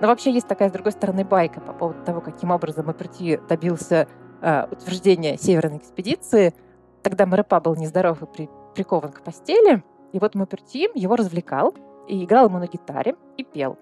[0.00, 4.08] Но вообще есть такая, с другой стороны, байка по поводу того, каким образом Мапрти добился
[4.40, 6.54] э, утверждения Северной экспедиции.
[7.02, 9.82] Тогда Марепа был нездоров и при, прикован к постели,
[10.12, 11.74] и вот Мапрти его развлекал
[12.08, 13.78] и играл ему на гитаре и пел,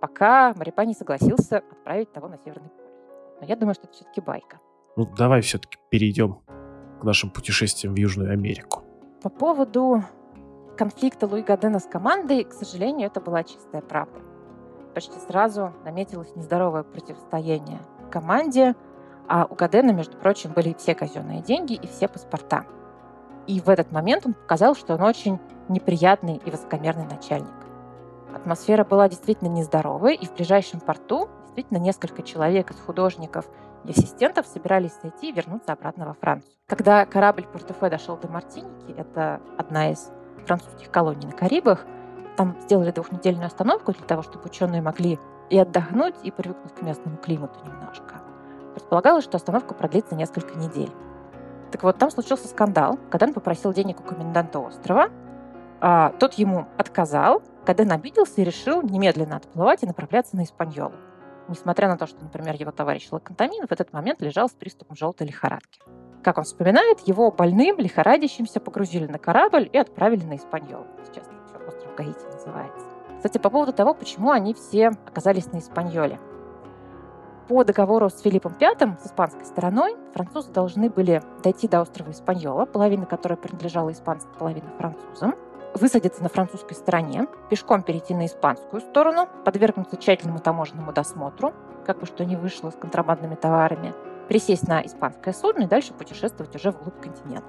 [0.00, 2.90] пока Марепа не согласился отправить того на Северный полюс.
[3.40, 4.58] Но я думаю, что это все-таки байка.
[4.96, 6.40] Ну, давай все-таки перейдем
[7.00, 8.82] к нашим путешествиям в Южную Америку.
[9.22, 10.02] По поводу
[10.76, 14.20] конфликта Луи Гадена с командой, к сожалению, это была чистая правда.
[14.94, 18.74] Почти сразу наметилось нездоровое противостояние команде,
[19.28, 22.64] а у Гадена, между прочим, были все казенные деньги и все паспорта.
[23.46, 27.54] И в этот момент он показал, что он очень неприятный и высокомерный начальник.
[28.34, 33.46] Атмосфера была действительно нездоровой, и в ближайшем порту действительно несколько человек из художников
[33.84, 36.52] и ассистентов собирались сойти и вернуться обратно во Францию.
[36.66, 40.10] Когда корабль Портуфе дошел до Мартиники, это одна из
[40.44, 41.86] французских колоний на Карибах.
[42.36, 47.16] Там сделали двухнедельную остановку для того, чтобы ученые могли и отдохнуть, и привыкнуть к местному
[47.16, 48.25] климату немножко.
[48.76, 50.90] Предполагалось, что остановка продлится несколько недель.
[51.72, 52.98] Так вот, там случился скандал.
[53.10, 55.08] Каден попросил денег у коменданта острова.
[55.80, 57.42] А, тот ему отказал.
[57.64, 60.92] Каден обиделся и решил немедленно отплывать и направляться на Испаньолу.
[61.48, 65.26] Несмотря на то, что, например, его товарищ Лакантамин в этот момент лежал с приступом желтой
[65.26, 65.80] лихорадки.
[66.22, 70.84] Как он вспоминает, его больным, лихорадящимся погрузили на корабль и отправили на Испаньол.
[71.06, 71.24] Сейчас
[71.66, 72.84] остров Гаити называется.
[73.16, 76.20] Кстати, по поводу того, почему они все оказались на Испаньоле.
[77.48, 82.66] По договору с Филиппом V, с испанской стороной, французы должны были дойти до острова Испаньола,
[82.66, 85.34] половина которой принадлежала испанцам, половина французам,
[85.74, 91.52] высадиться на французской стороне, пешком перейти на испанскую сторону, подвергнуться тщательному таможенному досмотру,
[91.84, 93.94] как бы что ни вышло с контрабандными товарами–
[94.28, 97.46] присесть на испанское судно и дальше путешествовать уже вглубь континента.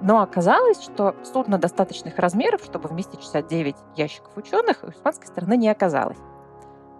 [0.00, 5.68] Но оказалось, что судно достаточных размеров, чтобы вместить 69 ящиков ученых, у испанской стороны не
[5.68, 6.18] оказалось.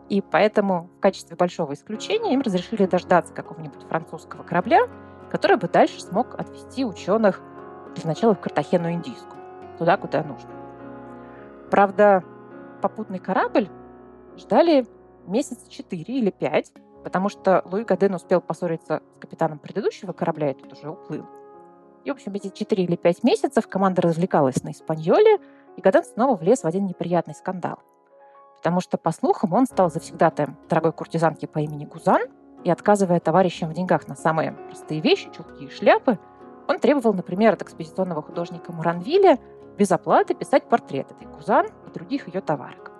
[0.08, 4.88] И поэтому в качестве большого исключения им разрешили дождаться какого-нибудь французского корабля,
[5.30, 7.42] который бы дальше смог отвезти ученых
[7.94, 9.40] для начала в Картахену Индийскую,
[9.78, 10.50] туда, куда нужно.
[11.70, 12.24] Правда,
[12.80, 13.68] попутный корабль
[14.36, 14.86] ждали
[15.26, 16.72] месяца четыре или пять,
[17.04, 21.26] потому что Луи Гаден успел поссориться с капитаном предыдущего корабля, и тут уже уплыл.
[22.04, 25.38] И, в общем, эти 4 или 5 месяцев команда развлекалась на Испаньоле,
[25.76, 27.80] и Гаден снова влез в один неприятный скандал.
[28.58, 32.22] Потому что, по слухам, он стал завсегдатаем дорогой куртизанки по имени Гузан,
[32.64, 36.18] и, отказывая товарищам в деньгах на самые простые вещи, чулки и шляпы,
[36.66, 39.38] он требовал, например, от экспозиционного художника Муранвиля
[39.78, 42.90] без оплаты писать портрет этой Гузан и других ее товарок.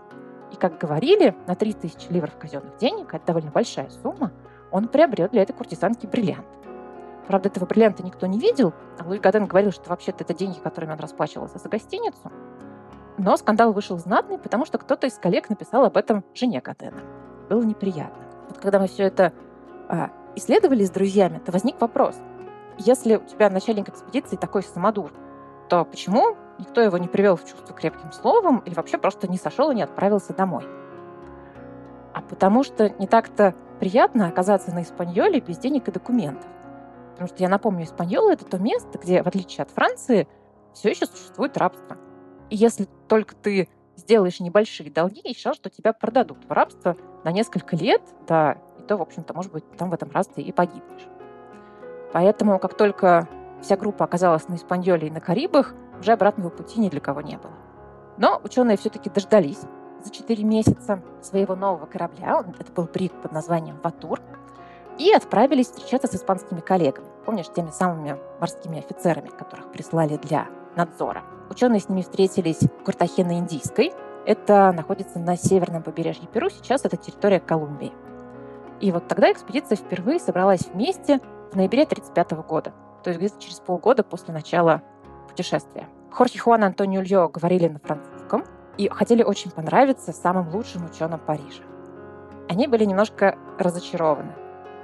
[0.52, 4.32] И, как говорили, на 3000 ливров казенных денег, это довольно большая сумма,
[4.70, 6.46] он приобрел для этой куртизанки бриллиант.
[7.26, 10.92] Правда, этого бриллианта никто не видел, а Луи Гаден говорил, что вообще-то это деньги, которыми
[10.92, 12.32] он расплачивался за гостиницу.
[13.18, 17.00] Но скандал вышел знатный, потому что кто-то из коллег написал об этом жене Гадена.
[17.50, 18.24] Было неприятно.
[18.48, 19.32] Вот когда мы все это
[19.88, 22.14] а, исследовали с друзьями, то возник вопрос.
[22.78, 25.12] Если у тебя начальник экспедиции такой самодур,
[25.68, 29.70] то почему никто его не привел в чувство крепким словом или вообще просто не сошел
[29.72, 30.64] и не отправился домой.
[32.14, 36.48] А потому что не так-то приятно оказаться на Испаньоле без денег и документов.
[37.12, 40.28] Потому что, я напомню, Испаньола— это то место, где, в отличие от Франции,
[40.72, 41.96] все еще существует рабство.
[42.50, 47.32] И если только ты сделаешь небольшие долги, есть шанс, что тебя продадут в рабство на
[47.32, 51.06] несколько лет, да, и то, в общем-то, может быть, там в этом рабстве и погибнешь.
[52.12, 53.28] Поэтому, как только
[53.60, 57.36] вся группа оказалась на Испаньоле и на Карибах, уже обратного пути ни для кого не
[57.36, 57.52] было.
[58.16, 59.60] Но ученые все-таки дождались
[60.02, 62.44] за 4 месяца своего нового корабля.
[62.58, 64.20] Это был брик под названием «Ватур»,
[64.96, 67.06] и отправились встречаться с испанскими коллегами.
[67.24, 71.24] Помнишь, теми самыми морскими офицерами, которых прислали для надзора.
[71.50, 73.92] Ученые с ними встретились в Картахено-Индийской.
[74.26, 77.92] Это находится на северном побережье Перу, сейчас это территория Колумбии.
[78.80, 83.60] И вот тогда экспедиция впервые собралась вместе в ноябре 1935 года, то есть где-то через
[83.60, 84.82] полгода после начала
[85.28, 85.88] путешествия.
[86.10, 88.44] Хорхе Хуан и Антонио Льо говорили на французском
[88.76, 91.62] и хотели очень понравиться самым лучшим ученым Парижа.
[92.48, 94.32] Они были немножко разочарованы,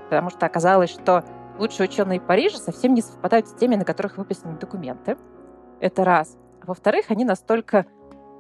[0.05, 1.25] потому что оказалось, что
[1.59, 5.17] лучшие ученые Парижа совсем не совпадают с теми, на которых выписаны документы.
[5.81, 6.37] Это раз.
[6.63, 7.87] Во-вторых, они настолько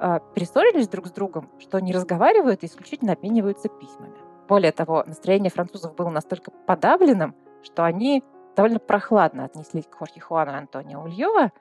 [0.00, 4.14] э, перессорились друг с другом, что не разговаривают и исключительно обмениваются письмами.
[4.48, 8.22] Более того, настроение французов было настолько подавленным, что они
[8.56, 11.52] довольно прохладно отнеслись к Хорхе Хуану Антонио Ульева.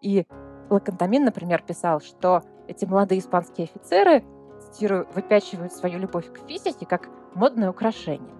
[0.00, 0.26] И
[0.70, 4.24] Лакантамин, например, писал, что эти молодые испанские офицеры,
[4.60, 8.34] цитирую, выпячивают свою любовь к физике как модное украшение.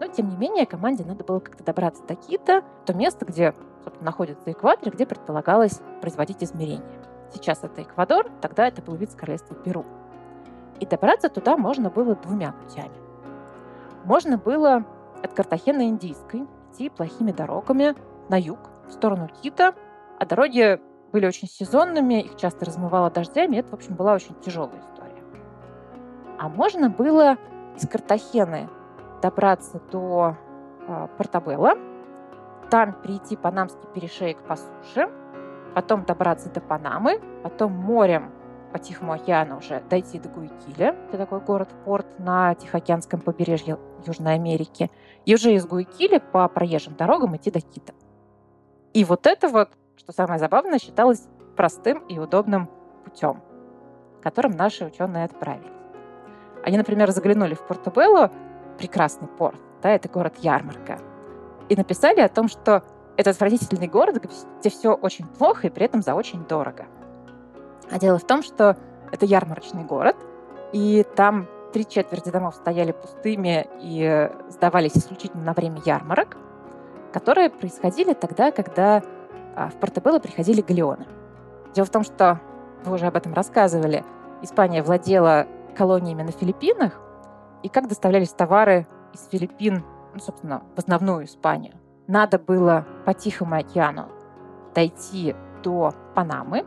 [0.00, 3.54] Но, тем не менее, команде надо было как-то добраться до Кита, то место, где
[4.00, 6.82] находится экватор, где предполагалось производить измерения.
[7.32, 9.84] Сейчас это Эквадор, тогда это был вид с королевства Перу.
[10.80, 12.92] И добраться туда можно было двумя путями.
[14.04, 14.84] Можно было
[15.22, 17.94] от Картахена Индийской идти плохими дорогами
[18.28, 19.74] на юг, в сторону Кита,
[20.18, 20.80] а дороги
[21.12, 25.22] были очень сезонными, их часто размывало дождями, это, в общем, была очень тяжелая история.
[26.38, 27.36] А можно было
[27.76, 28.68] из Картахены
[29.20, 30.36] добраться до
[30.86, 31.74] э, Портабелла,
[32.72, 35.10] там перейти Панамский перешеек по суше,
[35.74, 38.32] потом добраться до Панамы, потом морем
[38.72, 44.90] по Тихому океану уже дойти до Гуикиля, это такой город-порт на Тихоокеанском побережье Южной Америки,
[45.26, 47.92] и уже из Гуикиля по проезжим дорогам идти до Кита.
[48.94, 52.70] И вот это вот, что самое забавное, считалось простым и удобным
[53.04, 53.42] путем,
[54.22, 55.68] которым наши ученые отправились.
[56.64, 58.30] Они, например, заглянули в Портобелло,
[58.78, 61.11] прекрасный порт, да, это город Ярмарка,
[61.72, 62.82] и написали о том, что
[63.16, 64.22] это отвратительный город,
[64.60, 66.84] где все очень плохо и при этом за очень дорого.
[67.90, 68.76] А дело в том, что
[69.10, 70.16] это ярмарочный город,
[70.74, 76.36] и там три четверти домов стояли пустыми и сдавались исключительно на время ярмарок,
[77.10, 79.02] которые происходили тогда, когда
[79.56, 81.06] а, в Портобелло приходили галеоны.
[81.74, 82.38] Дело в том, что
[82.84, 84.04] вы уже об этом рассказывали,
[84.42, 87.00] Испания владела колониями на Филиппинах,
[87.62, 89.82] и как доставлялись товары из Филиппин,
[90.14, 91.74] ну, собственно, в основную Испанию.
[92.06, 94.08] Надо было по Тихому океану
[94.74, 96.64] дойти до Панамы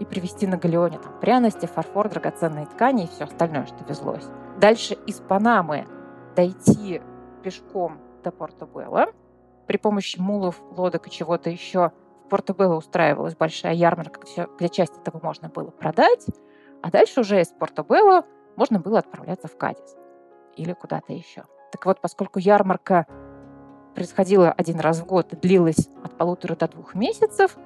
[0.00, 4.28] и привезти на галеоне там пряности, фарфор, драгоценные ткани и все остальное, что везлось.
[4.58, 5.86] Дальше из Панамы
[6.34, 7.00] дойти
[7.42, 9.06] пешком до Порто-Белла.
[9.66, 11.92] При помощи мулов, лодок и чего-то еще
[12.24, 14.20] в Порто-Белло устраивалась большая ярмарка,
[14.58, 16.26] где часть этого можно было продать.
[16.82, 18.24] А дальше уже из Порто-Белло
[18.56, 19.96] можно было отправляться в Кадис
[20.56, 21.44] или куда-то еще.
[21.72, 23.06] Так вот, поскольку ярмарка
[23.94, 27.56] происходила один раз в год и длилась от полутора до двух месяцев,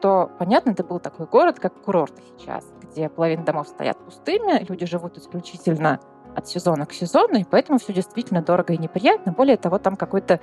[0.00, 4.84] то, понятно, это был такой город, как курорт сейчас, где половина домов стоят пустыми, люди
[4.84, 6.00] живут исключительно
[6.34, 9.32] от сезона к сезону, и поэтому все действительно дорого и неприятно.
[9.32, 10.40] Более того, там какой-то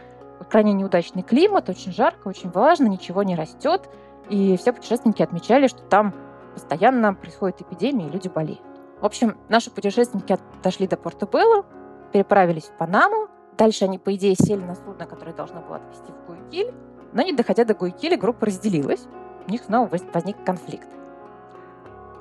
[0.49, 3.89] крайне неудачный климат, очень жарко, очень влажно, ничего не растет,
[4.29, 6.13] и все путешественники отмечали, что там
[6.53, 8.61] постоянно происходят эпидемии, и люди болеют.
[9.01, 11.65] В общем, наши путешественники дошли до Порто-Белло,
[12.11, 13.27] переправились в Панаму.
[13.57, 16.73] Дальше они, по идее, сели на судно, которое должно было отвезти в Гуйкиль.
[17.13, 19.07] Но не доходя до Гуйкиля, группа разделилась.
[19.47, 20.87] У них снова возник конфликт.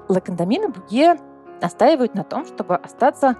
[0.09, 1.16] Лакандамин и Буге
[1.61, 3.37] настаивают на том, чтобы остаться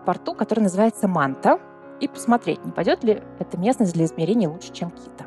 [0.00, 1.58] в порту, который называется Манта,
[2.00, 5.24] и посмотреть, не пойдет ли эта местность для измерений лучше, чем Кита.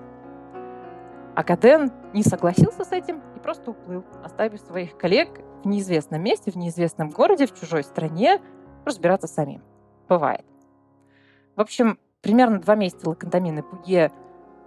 [1.36, 5.30] Акаден не согласился с этим и просто уплыл, оставив своих коллег
[5.64, 8.42] в неизвестном месте, в неизвестном городе, в чужой стране,
[8.86, 9.62] разбираться самим.
[10.08, 10.46] Бывает.
[11.56, 14.12] В общем, примерно два месяца Лакантамин и Пуге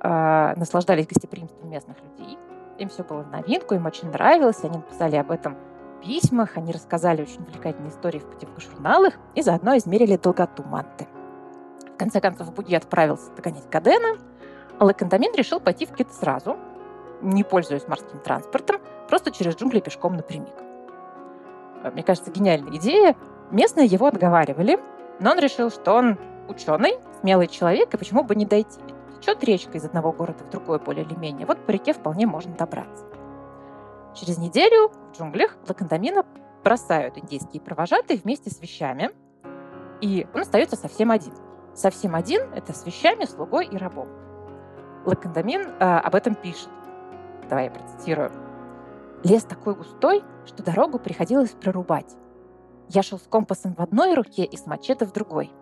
[0.01, 2.39] э, наслаждались гостеприимством местных людей.
[2.79, 5.57] Им все было в новинку, им очень нравилось, они написали об этом
[6.03, 11.07] письмах, они рассказали очень увлекательные истории в путевых журналах и заодно измерили долготу манты.
[11.95, 14.17] В конце концов, Буги отправился догонять Кадена,
[14.79, 16.57] а Лакантамин решил пойти в Кит сразу,
[17.21, 20.55] не пользуясь морским транспортом, просто через джунгли пешком напрямик.
[21.93, 23.17] Мне кажется, гениальная идея.
[23.51, 24.79] Местные его отговаривали,
[25.21, 26.19] но он решил, что он
[26.49, 28.81] ученый, смелый человек, и почему бы не дойти?
[29.21, 31.47] Течет речка из одного города в другой более или менее.
[31.47, 33.05] Вот по реке вполне можно добраться.
[34.15, 36.25] Через неделю в джунглях Лакандамина
[36.65, 39.11] бросают индейские провожатые вместе с вещами,
[40.01, 41.35] и он остается совсем один.
[41.75, 44.09] Совсем один— это с вещами, слугой и рабом.
[45.05, 46.69] Лакандамин э, об этом пишет.
[47.49, 48.31] Давай я процитирую.
[49.25, 52.17] Лес такой густой, что дорогу приходилось прорубать.
[52.89, 55.53] Я шел с компасом в одной руке и с мачете в другой.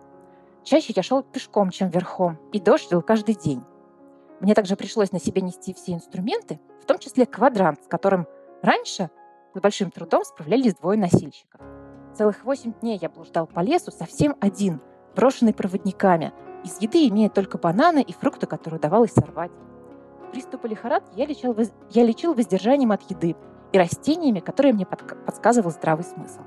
[0.67, 3.63] Чаще я шел пешком, чем верхом, и дождь лил каждый день.
[4.41, 8.27] Мне также пришлось на себе нести все инструменты, в том числе квадрант, с которым
[8.61, 9.09] раньше
[9.55, 11.61] с большим трудом справлялись двое носильщиков.
[12.17, 14.81] Целых восемь дней я блуждал по лесу совсем один,
[15.15, 16.33] брошенный проводниками,
[16.65, 19.51] из еды имея только бананы и фрукты, которые удавалось сорвать.
[20.33, 21.55] Приступы лихорадки я лечил,
[21.91, 23.37] я лечил воздержанием от еды
[23.71, 25.25] и растениями, которые мне под...
[25.25, 26.41] подсказывал здравый смысл.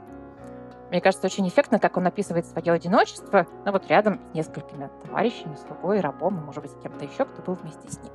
[0.90, 5.54] Мне кажется, очень эффектно, как он описывает свое одиночество, ну вот рядом с несколькими товарищами,
[5.54, 8.12] слугой, рабом, может быть, кем-то еще, кто был вместе с ним.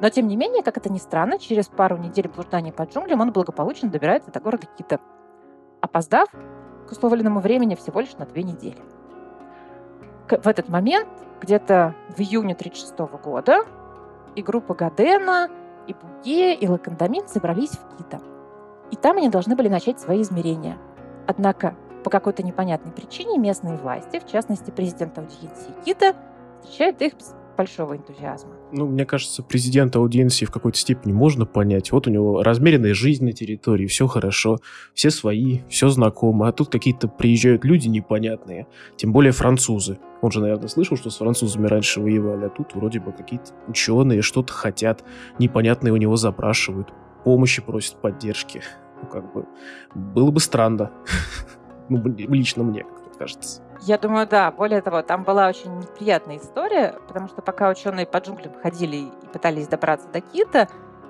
[0.00, 3.32] Но, тем не менее, как это ни странно, через пару недель блуждания по джунглям он
[3.32, 5.00] благополучно добирается до города Кита,
[5.80, 6.28] опоздав
[6.88, 8.78] к условленному времени всего лишь на две недели.
[10.28, 11.08] В этот момент,
[11.40, 13.64] где-то в июне 1936 года,
[14.36, 15.48] и группа Гадена,
[15.88, 18.20] и Буге, и Лакандамин собрались в Кита.
[18.92, 20.78] И там они должны были начать свои измерения.
[21.30, 26.16] Однако по какой-то непонятной причине местные власти, в частности президент аудиенции Кита,
[26.60, 28.50] встречают их без большого энтузиазма.
[28.72, 31.92] Ну, мне кажется, президента аудиенции в какой-то степени можно понять.
[31.92, 34.58] Вот у него размеренная жизнь на территории, все хорошо,
[34.92, 36.48] все свои, все знакомо.
[36.48, 38.66] А тут какие-то приезжают люди непонятные,
[38.96, 40.00] тем более французы.
[40.22, 44.22] Он же, наверное, слышал, что с французами раньше воевали, а тут вроде бы какие-то ученые
[44.22, 45.04] что-то хотят,
[45.38, 48.62] непонятные у него запрашивают, помощи просят, поддержки.
[49.02, 49.46] Ну, как бы,
[49.94, 50.90] было бы странно.
[51.92, 53.62] Ну, лично мне, как кажется.
[53.80, 54.52] Я думаю, да.
[54.52, 59.12] Более того, там была очень неприятная история, потому что пока ученые по джунглям ходили и
[59.32, 60.68] пытались добраться до Кита,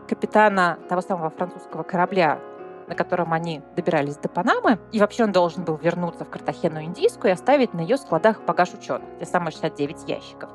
[0.09, 2.41] капитана того самого французского корабля,
[2.89, 7.31] на котором они добирались до Панамы, и вообще он должен был вернуться в Картахену Индийскую
[7.31, 10.49] и оставить на ее складах багаж ученых, те самые 69 ящиков.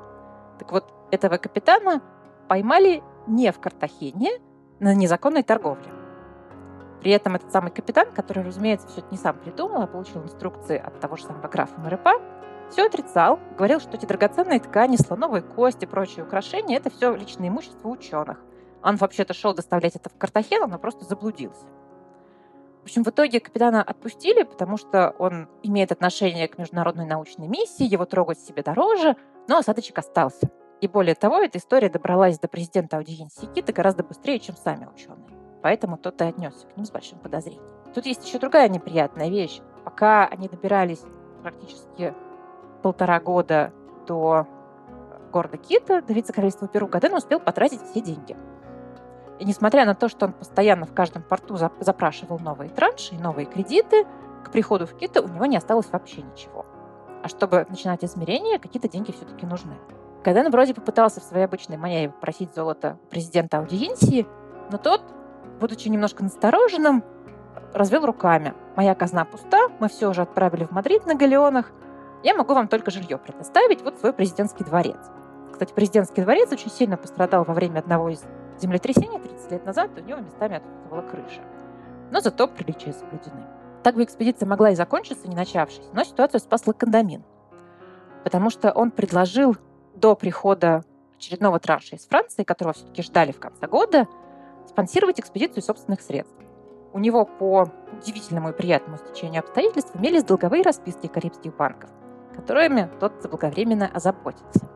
[0.57, 2.01] Так вот, этого капитана
[2.47, 4.31] поймали не в Картахене,
[4.79, 5.94] на незаконной торговле.
[7.05, 10.75] При этом этот самый капитан, который, разумеется, все это не сам придумал, а получил инструкции
[10.75, 12.13] от того же самого графа Марепа,
[12.71, 17.89] все отрицал, говорил, что эти драгоценные ткани, слоновые кости, прочие украшения– это все личное имущество
[17.89, 18.39] ученых.
[18.81, 21.67] Он вообще-то шел доставлять это в Картахену, но просто заблудился.
[22.81, 27.83] В общем, в итоге капитана отпустили, потому что он имеет отношение к международной научной миссии,
[27.83, 29.15] его трогать себе дороже,
[29.47, 30.49] но осадочек остался.
[30.81, 35.34] И более того, эта история добралась до президента аудиенции Кита гораздо быстрее, чем сами ученые
[35.65, 37.63] поэтому тот и отнесся к ним с большим подозрением.
[37.95, 39.61] Тут есть еще другая неприятная вещь.
[39.83, 41.01] Пока они добирались
[41.41, 42.13] практически
[42.83, 43.73] полтора года
[44.05, 44.45] до
[45.33, 48.37] города Кита, до вице-королевства Перу, Гаден успел потратить все деньги.
[49.39, 53.47] И несмотря на то, что он постоянно в каждом порту запрашивал новые транши и новые
[53.47, 54.05] кредиты,
[54.43, 56.67] к приходу в Кита у него не осталось вообще ничего.
[57.23, 59.73] А чтобы начинать измерения, какие-то деньги все-таки нужны.
[60.23, 64.27] Гаден вроде попытался в своей обычной манере попросить золото президента аудиенции,
[64.69, 65.01] но тот
[65.59, 67.03] будучи немножко настороженным,
[67.73, 68.53] развел руками.
[68.75, 71.71] Моя казна пуста, мы все уже отправили в Мадрид на галеонах.
[72.23, 74.97] Я могу вам только жилье предоставить, вот свой президентский дворец.
[75.51, 78.23] Кстати, президентский дворец очень сильно пострадал во время одного из
[78.59, 81.41] землетрясений 30 лет назад, у него местами отсутствовала крыша.
[82.11, 83.45] Но зато приличия соблюдены.
[83.83, 87.23] Так бы экспедиция могла и закончиться, не начавшись, но ситуацию спас Ла Кондамин.
[88.23, 89.55] Потому что он предложил
[89.93, 90.83] до прихода
[91.17, 94.07] очередного транша из Франции, которого все-таки ждали в конце года,
[94.67, 96.35] спонсировать экспедицию собственных средств.
[96.93, 101.89] У него по удивительному и приятному стечению обстоятельств имелись долговые расписки карибских банков,
[102.33, 104.69] которыми тот заблаговременно озаботился.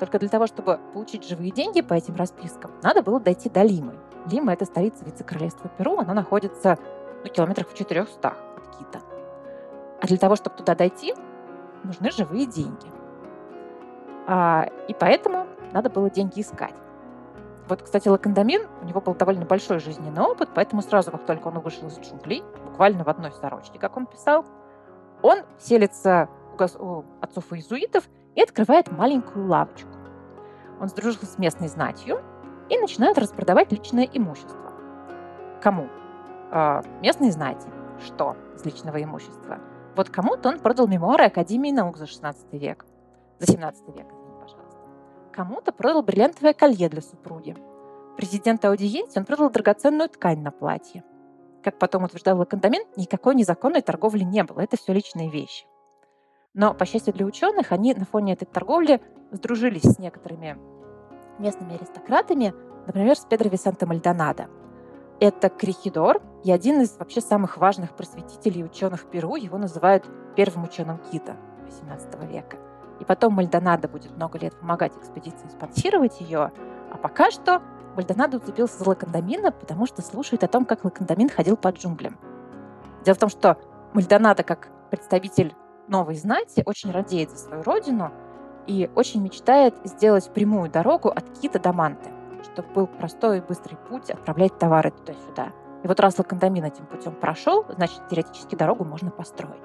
[0.00, 3.94] Только для того, чтобы получить живые деньги по этим распискам, надо было дойти до Лимы.
[4.30, 6.78] Лима– это столица вице-королевства Перу, она находится
[7.22, 9.00] ну, километрах в 400 от Кита.
[10.00, 11.14] А для того, чтобы туда дойти,
[11.84, 12.86] нужны живые деньги.
[14.26, 16.74] А, и поэтому надо было деньги искать.
[17.70, 21.60] Вот, кстати, Лакандамин, у него был довольно большой жизненный опыт, поэтому сразу, как только он
[21.60, 24.44] вышел из джунглей, буквально в одной сорочке, как он писал,
[25.22, 26.28] он селится
[26.80, 29.88] у отцов иезуитов и открывает маленькую лавочку.
[30.80, 32.20] Он сдружился с местной знатью
[32.68, 34.72] и начинает распродавать личное имущество.
[35.62, 35.86] Кому?
[36.50, 37.68] Э, местной знати.
[38.04, 39.60] Что из личного имущества?
[39.94, 42.84] Вот кому-то он продал мемуары Академии наук за 16 век,
[43.38, 44.06] за 17 век,
[45.32, 47.56] Кому-то продал бриллиантовое колье для супруги.
[48.16, 51.04] Президент аудиенции он продал драгоценную ткань на платье.
[51.62, 54.60] Как потом утверждал Лакандамин, никакой незаконной торговли не было.
[54.60, 55.66] Это все личные вещи.
[56.54, 59.00] Но, по счастью для ученых, они на фоне этой торговли
[59.30, 60.58] сдружились с некоторыми
[61.38, 62.54] местными аристократами,
[62.86, 64.48] например, с Педро Висенте Мальдонадо.
[65.20, 69.36] Это крихидор и один из вообще самых важных просветителей и ученых Перу.
[69.36, 70.04] Его называют
[70.34, 71.36] первым ученым Кита
[71.68, 72.56] XVIII века.
[73.00, 76.52] И потом Мальдонадо будет много лет помогать экспедиции спонсировать ее.
[76.92, 77.62] А пока что
[77.96, 82.18] Мальдонадо уцепился за Лакандамина, потому что слушает о том, как Лакандамин ходил по джунглям.
[83.04, 83.56] Дело в том, что
[83.94, 85.54] Мальдонадо, как представитель
[85.88, 88.12] новой знати, очень радеет за свою родину
[88.66, 92.10] и очень мечтает сделать прямую дорогу от Кита до Манты,
[92.42, 95.52] чтобы был простой и быстрый путь отправлять товары туда-сюда.
[95.82, 99.62] И вот раз Лакандамин этим путем прошел, значит, теоретически дорогу можно построить.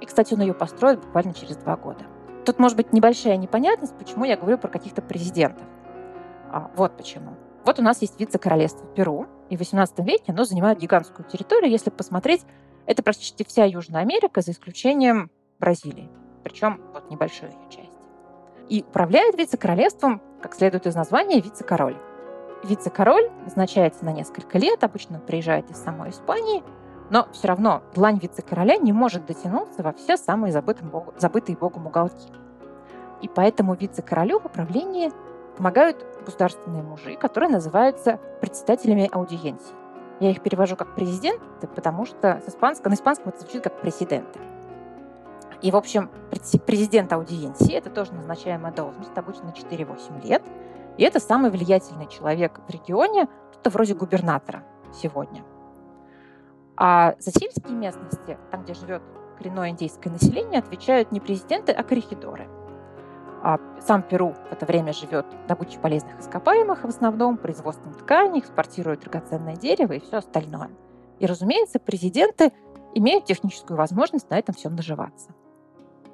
[0.00, 2.04] И, кстати, он ее построит буквально через два года.
[2.44, 5.66] Тут может быть небольшая непонятность, почему я говорю про каких-то президентов.
[6.50, 7.34] А, вот почему.
[7.64, 11.70] Вот у нас есть вице-королевство Перу, и в XVIII веке оно занимает гигантскую территорию.
[11.70, 12.42] Если посмотреть,
[12.86, 16.08] это практически вся Южная Америка, за исключением Бразилии.
[16.42, 17.92] Причем вот небольшую ее часть.
[18.68, 21.96] И управляет вице-королевством, как следует из названия, вице-король.
[22.64, 26.62] Вице-король назначается на несколько лет, обычно приезжает из самой Испании,
[27.10, 31.86] но все равно длань вице-короля не может дотянуться во все самые забытые, богу, забытые богом
[31.86, 32.28] уголки.
[33.22, 35.10] И поэтому вице-королю в управлении
[35.56, 39.74] помогают государственные мужи, которые называются председателями аудиенции.
[40.20, 41.40] Я их перевожу как президент,
[41.74, 44.38] потому что с испанского, на испанском это звучит как президенты.
[45.62, 46.10] И, в общем,
[46.66, 50.42] президент аудиенции– это тоже назначаемая должность, обычно на 4-8 лет.
[50.96, 55.42] И это самый влиятельный человек в регионе, что-то вроде губернатора сегодня.
[56.80, 59.02] А за сельские местности, там, где живет
[59.36, 62.48] коренное индейское население, отвечают не президенты, а коррехидоры.
[63.42, 69.00] А сам Перу в это время живет добычей полезных ископаемых в основном, производством тканей, экспортирует
[69.00, 70.70] драгоценное дерево и все остальное.
[71.18, 72.52] И, разумеется, президенты
[72.94, 75.34] имеют техническую возможность на этом всем наживаться.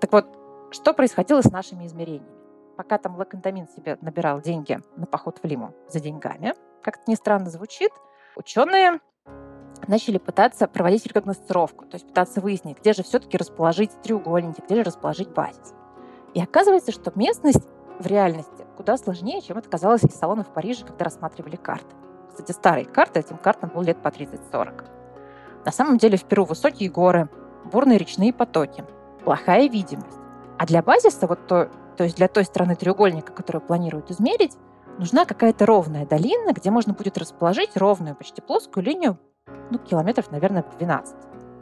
[0.01, 0.27] Так вот,
[0.71, 2.33] что происходило с нашими измерениями?
[2.79, 7.17] Пока там Лакантамин себе набирал деньги на поход в Лиму за деньгами, как это ни
[7.17, 7.93] странно звучит,
[8.35, 9.01] ученые
[9.89, 14.83] начали пытаться проводить рекогносцировку, то есть пытаться выяснить, где же все-таки расположить треугольники, где же
[14.83, 15.75] расположить базис.
[16.35, 17.67] И оказывается, что местность
[17.99, 21.95] в реальности куда сложнее, чем это казалось из салона в Париже, когда рассматривали карты.
[22.29, 24.85] Кстати, старые карты, этим картам было лет по 30-40.
[25.65, 27.29] На самом деле в Перу высокие горы,
[27.65, 28.85] бурные речные потоки,
[29.25, 30.19] плохая видимость.
[30.59, 34.57] А для базиса, вот то, то есть для той стороны треугольника, которую планируют измерить,
[34.99, 39.19] нужна какая-то ровная долина, где можно будет расположить ровную, почти плоскую линию,
[39.71, 41.17] ну, километров, наверное, 12.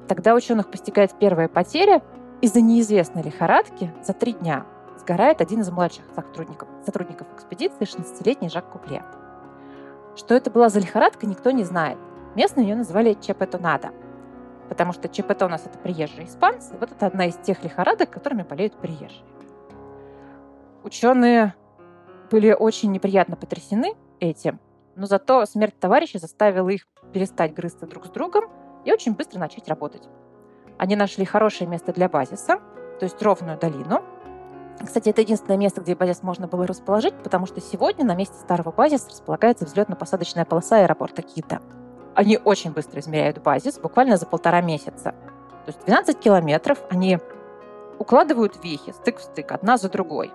[0.08, 2.02] Тогда ученых постигает первая потеря.
[2.40, 4.66] Из-за неизвестной лихорадки за три дня
[4.98, 9.02] сгорает один из младших сотрудников, сотрудников экспедиции, 16-летний Жак Купле.
[10.16, 11.98] Что это была за лихорадка, никто не знает.
[12.34, 13.90] Местные ее называли чепетонада–
[14.72, 16.74] потому что ЧПТ у нас это приезжие испанцы.
[16.80, 19.22] Вот это одна из тех лихорадок, которыми болеют приезжие.
[20.82, 21.54] Ученые
[22.30, 24.58] были очень неприятно потрясены этим,
[24.96, 28.44] но зато смерть товарища заставила их перестать грызться друг с другом
[28.84, 30.08] и очень быстро начать работать.
[30.78, 32.58] Они нашли хорошее место для базиса,
[32.98, 34.02] то есть ровную долину.
[34.84, 38.72] Кстати, это единственное место, где базис можно было расположить, потому что сегодня на месте старого
[38.72, 41.60] базиса располагается взлетно-посадочная полоса аэропорта Кита–
[42.14, 45.14] они очень быстро измеряют базис, буквально за полтора месяца.
[45.64, 47.18] То есть 12 километров они
[47.98, 50.30] укладывают вехи стык в стык, одна за другой,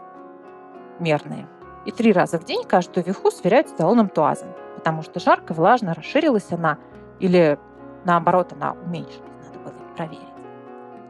[1.00, 1.48] мерные.
[1.88, 5.96] И три раза в день каждую веху сверяют с талоном туазом, потому что жарко, влажно,
[5.96, 6.78] расширилась она
[7.20, 7.58] или
[8.06, 10.22] наоборот она уменьшилась, надо было проверить.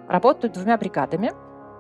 [0.07, 1.33] Работают двумя бригадами,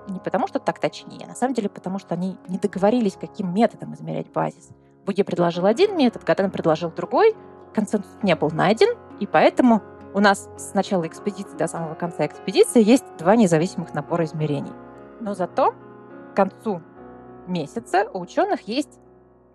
[0.09, 3.53] не потому что так точнее, а на самом деле потому что они не договорились, каким
[3.53, 4.69] методом измерять базис.
[5.05, 7.33] Буге предложил один метод, Гаден предложил другой–
[7.77, 9.83] консенсус не был найден, и поэтому
[10.15, 14.73] у нас с начала экспедиции до самого конца экспедиции есть два независимых набора измерений.
[15.19, 15.75] Но зато
[16.31, 16.81] к концу
[17.47, 18.99] месяца у ученых есть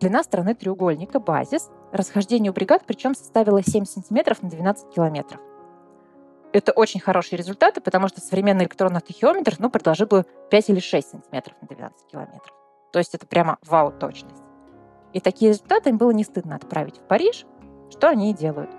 [0.00, 1.70] длина стороны треугольника, базис.
[1.92, 5.40] Расхождение у бригад причем составило 7 сантиметров на 12 километров.
[6.52, 11.08] Это очень хорошие результаты, потому что современный электронный тахиометр ну, предложил бы 5 или 6
[11.08, 12.54] сантиметров на 12 километров.
[12.92, 14.42] То есть это прямо вау-точность.
[15.12, 17.46] И такие результаты им было не стыдно отправить в Париж,
[17.90, 18.70] что они и делают.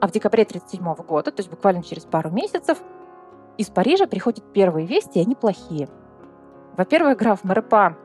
[0.00, 2.78] А в декабре 1937 года, то есть буквально через пару месяцев,
[3.56, 5.88] из Парижа приходят первые вести, и они плохие.
[6.76, 7.96] Во-первых, граф Марепа,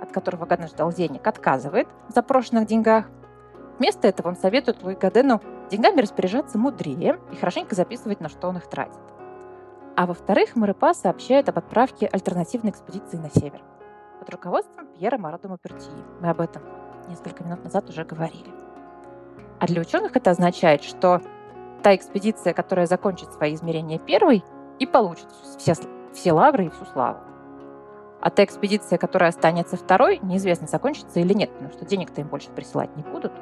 [0.00, 3.06] от которого Гаден ждал денег, отказывает в запрошенных деньгах.
[3.78, 5.40] Вместо этого он советует Луи Гадену
[5.70, 9.00] деньгами распоряжаться мудрее и хорошенько записывать, на что он их тратит.
[9.96, 13.62] А во-вторых, Марепа сообщает об отправке альтернативной экспедиции на север
[14.18, 16.04] под руководством Пьера Марадо Пертии.
[16.20, 16.62] Мы об этом
[17.08, 18.52] несколько минут назад уже говорили.
[19.58, 21.22] А для ученых это означает, что
[21.82, 24.44] та экспедиция, которая закончит свои измерения первой,
[24.78, 25.28] и получит
[25.58, 25.74] все,
[26.12, 27.20] все лавры и всю славу.
[28.20, 32.50] А та экспедиция, которая останется второй, неизвестно, закончится или нет, потому что денег-то им больше
[32.50, 33.32] присылать не будут.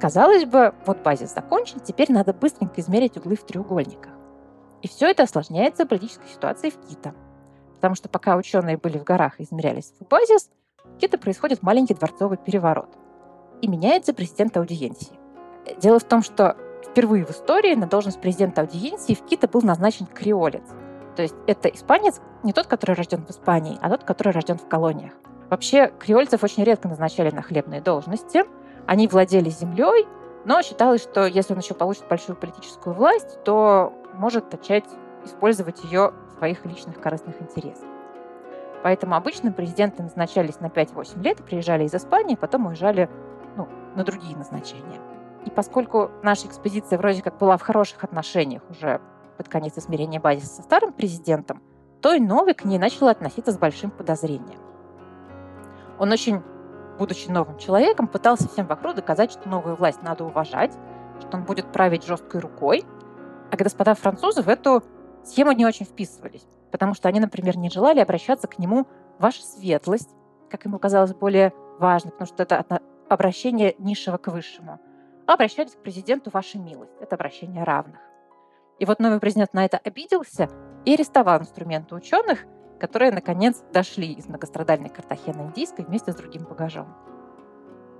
[0.00, 4.12] Казалось бы, вот базис закончен, теперь надо быстренько измерить углы в треугольниках.
[4.82, 7.14] И все это осложняется политической ситуацией в Кита.
[7.74, 10.50] Потому что пока ученые были в горах и измеряли свой базис,
[10.84, 12.88] в Кита происходит маленький дворцовый переворот–
[13.64, 15.18] и меняется президент аудиенции.
[15.80, 16.56] Дело в том, что
[16.86, 20.62] впервые в истории на должность президента аудиенции в Кита был назначен креолец.
[21.16, 24.68] То есть это испанец не тот, который рожден в Испании, а тот, который рожден в
[24.68, 25.12] колониях.
[25.50, 28.44] Вообще, креольцев очень редко назначали на хлебные должности.
[28.86, 30.06] Они владели землей,
[30.44, 34.84] но считалось, что если он еще получит большую политическую власть, то может начать
[35.24, 37.88] использовать ее в своих личных корыстных интересах.
[38.82, 43.08] Поэтому обычно президенты назначались на 5-8 лет, приезжали из Испании, потом уезжали
[43.56, 45.00] ну, на другие назначения.
[45.46, 49.00] И поскольку наша экспедиция вроде как была в хороших отношениях уже
[49.36, 51.62] под конец измерения базиса со старым президентом,
[52.00, 54.60] то и новый к ней начал относиться с большим подозрением.
[55.98, 56.42] Он очень,
[56.98, 60.72] будучи новым человеком, пытался всем вокруг доказать, что новую власть надо уважать,
[61.20, 62.84] что он будет править жесткой рукой.
[63.50, 64.82] А господа французы в эту
[65.24, 68.88] схему не очень вписывались потому что они, например, не желали обращаться к нему
[69.20, 70.10] «ваша светлость»,
[70.50, 74.80] как ему казалось более важно, потому что это обращение низшего к высшему,
[75.24, 78.00] а обращались к президенту «ваша милость», это обращение равных.
[78.84, 80.50] И вот новый президент на это обиделся
[80.84, 82.40] и арестовал инструменты ученых,
[82.78, 86.94] которые, наконец, дошли из многострадальной Картахены Индийской вместе с другим багажом.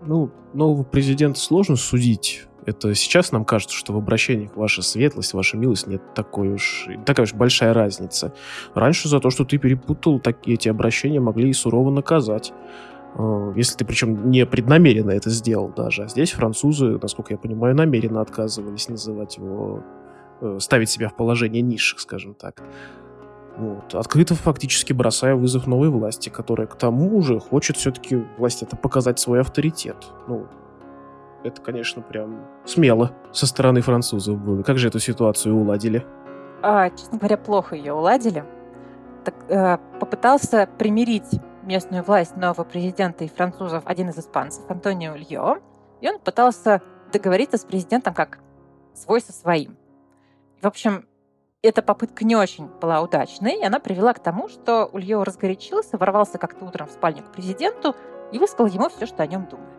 [0.03, 5.57] Ну, нового президента сложно судить это сейчас нам кажется, что в обращениях ваша светлость, ваша
[5.57, 8.35] милость нет такой уж, такая уж большая разница.
[8.75, 12.53] Раньше за то, что ты перепутал, так эти обращения могли и сурово наказать.
[13.17, 16.05] Э, если ты причем не преднамеренно это сделал даже.
[16.05, 19.83] А здесь французы, насколько я понимаю, намеренно отказывались называть его,
[20.59, 22.63] ставить себя в положение низших, скажем так.
[23.57, 23.95] Вот.
[23.95, 29.21] Открыто фактически бросая вызов новой власти, которая к тому же хочет все-таки власть это показать
[29.21, 29.97] свой авторитет.
[30.27, 30.47] Ну,
[31.45, 34.63] это, конечно, прям смело со стороны французов было.
[34.63, 36.05] Как же эту ситуацию уладили?
[36.63, 38.45] А, честно говоря, плохо ее уладили.
[39.25, 41.29] Так, э, попытался примирить
[41.63, 45.59] местную власть нового президента и французов один из испанцев, Антонио Ильо,
[46.01, 46.83] и он пытался
[47.13, 48.41] договориться с президентом как
[48.95, 49.77] свой со своим.
[50.65, 51.05] В общем,
[51.61, 56.39] эта попытка не очень была удачной, и она привела к тому, что Ульё разгорячился, ворвался
[56.39, 57.95] как-то утром в спальню к президенту
[58.33, 59.75] и высказал ему все, что о нем думает.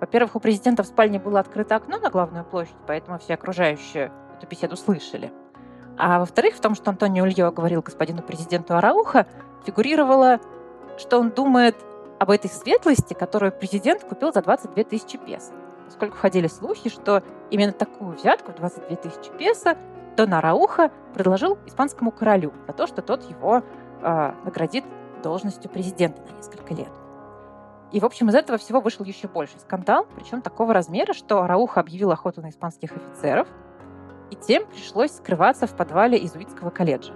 [0.00, 4.46] Во-первых, у президента в спальне было открыто окно на главную площадь, поэтому все окружающие эту
[4.46, 5.32] беседу слышали.
[5.96, 9.26] А во-вторых, в том, что Антонио Ульо говорил господину президенту Арауха,
[9.64, 10.38] фигурировало,
[10.98, 11.76] что он думает
[12.18, 15.54] об этой светлости, которую президент купил за 22 тысячи песо.
[15.86, 19.78] Поскольку ходили слухи, что именно такую взятку в 22 тысячи песо
[20.16, 23.62] Дон Арауха предложил испанскому королю за то, что тот его
[24.02, 24.84] э, наградит
[25.22, 26.90] должностью президента на несколько лет.
[27.92, 31.80] И, в общем, из этого всего вышел еще больше скандал, причем такого размера, что Рауха
[31.80, 33.48] объявил охоту на испанских офицеров,
[34.30, 37.12] и тем пришлось скрываться в подвале изуитского колледжа.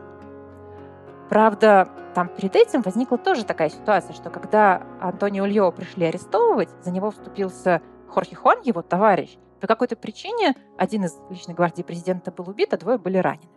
[1.29, 6.91] Правда, там перед этим возникла тоже такая ситуация, что когда Антонио Ульо пришли арестовывать, за
[6.91, 9.37] него вступился Хорхе Хуан, его товарищ.
[9.61, 13.49] По какой-то причине один из личной гвардии президента был убит, а двое были ранены.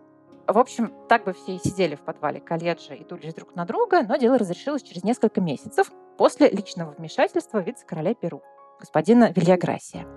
[0.47, 4.03] В общем, так бы все и сидели в подвале колледжа и дулись друг на друга,
[4.03, 8.41] но дело разрешилось через несколько месяцев после личного вмешательства вице-короля Перу,
[8.79, 10.07] господина Вильяграсия.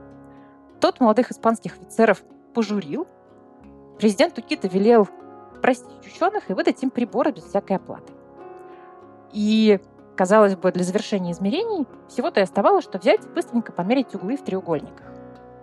[0.80, 2.22] Тот молодых испанских офицеров
[2.54, 3.06] пожурил.
[3.98, 5.08] Президент Укита велел
[5.62, 8.12] простить ученых и выдать им приборы без всякой оплаты.
[9.32, 9.78] И,
[10.16, 14.44] казалось бы, для завершения измерений всего-то и оставалось, что взять и быстренько померить углы в
[14.44, 15.13] треугольниках.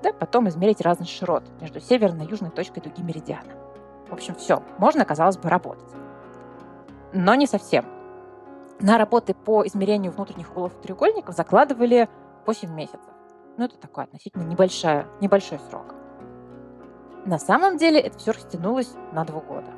[0.01, 3.53] Да, потом измерить разный широт между северной и южной точкой дуги меридиана.
[4.09, 5.89] В общем, все, можно, казалось бы, работать.
[7.13, 7.85] Но не совсем.
[8.79, 12.09] На работы по измерению внутренних углов треугольников закладывали
[12.45, 13.13] 8 месяцев.
[13.57, 15.93] Ну, это такой относительно небольшой, небольшой срок.
[17.25, 19.71] На самом деле это все растянулось на два года.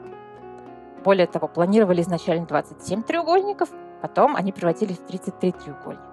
[1.03, 3.69] Более того, планировали изначально 27 треугольников,
[4.01, 6.12] потом они превратились в 33 треугольника.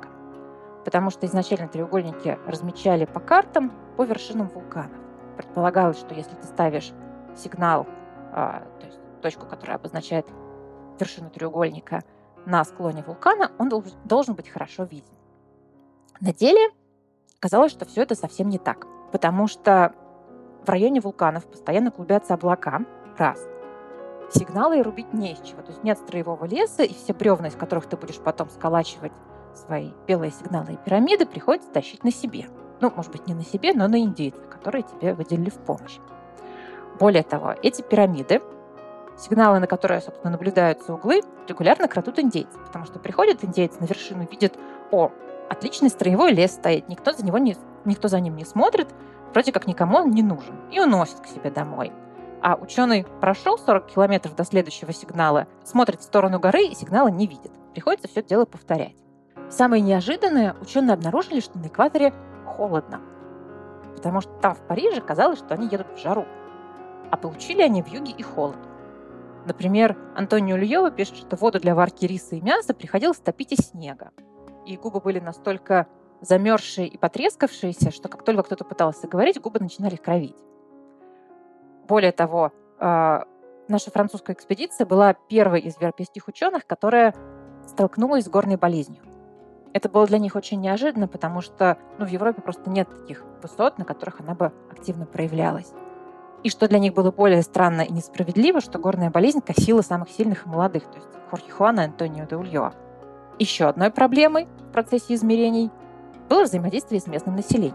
[0.85, 4.99] Потому что изначально треугольники размечали по картам по вершинам вулканов.
[5.37, 6.93] Предполагалось, что если ты ставишь
[7.37, 7.87] сигнал
[8.33, 10.27] а, то есть точку, которая обозначает
[10.99, 12.03] вершину треугольника
[12.47, 13.71] на склоне вулкана, он
[14.05, 15.13] должен быть хорошо виден.
[16.21, 16.71] На деле
[17.39, 19.95] казалось, что все это совсем не так, потому что
[20.65, 22.81] в районе вулканов постоянно клубятся облака,
[23.17, 23.47] раз.
[24.33, 27.87] Сигналы рубить не из чего, то есть нет строевого леса, и все бревна, из которых
[27.87, 29.13] ты будешь потом сколачивать
[29.55, 32.49] свои белые сигналы и пирамиды, приходится тащить на себе.
[32.81, 35.99] Ну, может быть, не на себе, но на индейцах, которые тебе выделили в помощь.
[36.99, 38.43] Более того, эти пирамиды,
[39.19, 44.27] сигналы, на которые, собственно, наблюдаются углы, регулярно крадут индейцы, потому что приходят индейцы на вершину,
[44.31, 44.55] видят,
[44.91, 45.11] о,
[45.49, 48.89] отличный строевой лес стоит, никто за, него не, никто за ним не смотрит,
[49.33, 51.93] вроде как никому он не нужен, и уносит к себе домой.
[52.43, 57.27] А ученый прошел 40 километров до следующего сигнала, смотрит в сторону горы и сигнала не
[57.27, 57.53] видит.
[57.73, 58.97] Приходится все дело повторять.
[59.51, 62.15] Самое неожиданное, ученые обнаружили, что на экваторе
[62.47, 63.01] холодно.
[63.97, 66.25] Потому что там в Париже казалось, что они едут в жару.
[67.11, 68.57] А получили они в юге и холод.
[69.47, 74.13] Например, Антонио Льева пишет, что воду для варки риса и мяса приходилось топить из снега.
[74.67, 75.89] И губы были настолько
[76.21, 80.37] замерзшие и потрескавшиеся, что как только кто-то пытался говорить, губы начинали кровить.
[81.89, 83.25] Более того, а,
[83.67, 87.15] наша французская экспедиция была первой из европейских ученых, которая
[87.67, 89.03] столкнулась с горной болезнью.
[89.73, 93.79] Это было для них очень неожиданно, потому что ну, в Европе просто нет таких высот,
[93.79, 95.73] на которых она бы активно проявлялась.
[96.43, 100.47] И что для них было более странно и несправедливо, что горная болезнь косила самых сильных
[100.47, 102.73] и молодых, то есть Хорхе Хуана и Антонио де Ульоа.
[103.39, 105.71] Еще одной проблемой в процессе измерений
[106.29, 107.75] было взаимодействие с местным населением.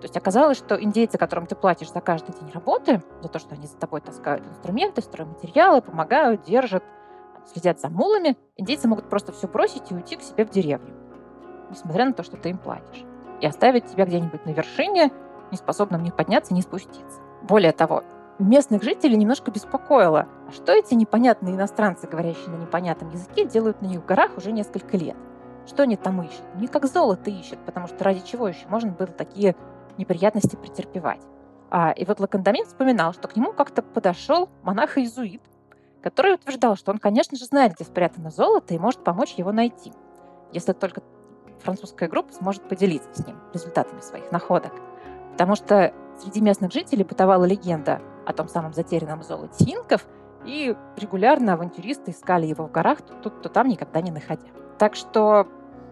[0.00, 3.54] То есть оказалось, что индейцы, которым ты платишь за каждый день работы, за то, что
[3.54, 6.82] они за тобой таскают инструменты, стройматериалы, помогают, держат,
[7.46, 10.94] следят за мулами, индейцы могут просто все бросить и уйти к себе в деревню,
[11.70, 13.04] несмотря на то, что ты им платишь,
[13.40, 15.10] и оставить тебя где-нибудь на вершине,
[15.50, 17.20] не способным ни подняться, ни спуститься.
[17.42, 18.04] Более того,
[18.38, 23.86] местных жителей немножко беспокоило, а что эти непонятные иностранцы, говорящие на непонятном языке, делают на
[23.86, 25.16] них в горах уже несколько лет.
[25.66, 26.42] Что они там ищут?
[26.56, 29.54] Не как золото ищут, потому что ради чего еще можно было такие
[29.96, 31.20] неприятности претерпевать.
[31.70, 35.40] А, и вот Лакандамин вспоминал, что к нему как-то подошел монах-иезуит,
[36.02, 39.92] который утверждал, что он, конечно же, знает, где спрятано золото и может помочь его найти,
[40.52, 41.02] если только
[41.60, 44.72] французская группа сможет поделиться с ним результатами своих находок.
[45.32, 50.06] Потому что Среди местных жителей бытовала легенда о том самом затерянном золоте инков,
[50.44, 54.46] и регулярно авантюристы искали его в горах, то тут, то там, никогда не находя.
[54.78, 55.46] Так что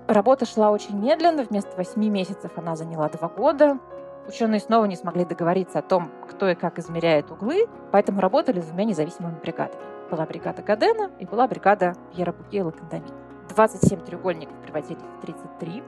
[0.09, 3.79] работа шла очень медленно, вместо восьми месяцев она заняла два года.
[4.27, 8.85] Ученые снова не смогли договориться о том, кто и как измеряет углы, поэтому работали двумя
[8.85, 9.83] независимыми бригадами.
[10.11, 13.15] Была бригада Гадена и была бригада и Лакандамина.
[13.49, 15.83] 27 треугольников превратились в 33,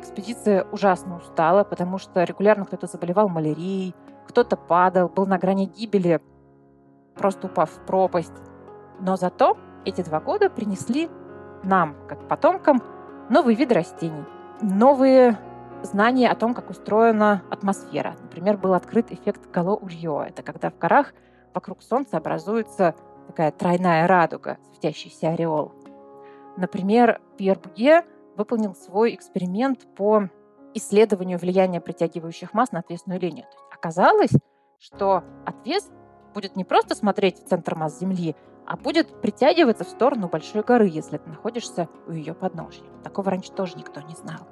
[0.00, 3.94] Экспедиция ужасно устала, потому что регулярно кто-то заболевал малярией,
[4.26, 6.22] кто-то падал, был на грани гибели,
[7.16, 8.32] просто упав в пропасть.
[8.98, 11.10] Но зато эти два года принесли
[11.62, 12.82] нам, как потомкам,
[13.28, 14.24] новые виды растений,
[14.62, 15.36] новые
[15.82, 18.16] знания о том, как устроена атмосфера.
[18.22, 20.22] Например, был открыт эффект Гало-Ульё.
[20.22, 21.12] Это когда в горах
[21.52, 22.94] вокруг Солнца образуется
[23.30, 25.72] такая тройная радуга, светящийся ореол.
[26.56, 28.02] Например, Пьер Буге
[28.36, 30.28] выполнил свой эксперимент по
[30.74, 33.44] исследованию влияния притягивающих масс на отвесную линию.
[33.44, 34.32] То есть оказалось,
[34.80, 35.88] что отвес
[36.34, 38.34] будет не просто смотреть в центр масс Земли,
[38.66, 42.84] а будет притягиваться в сторону большой горы, если ты находишься у ее подножья.
[43.04, 44.48] Такого раньше тоже никто не знал.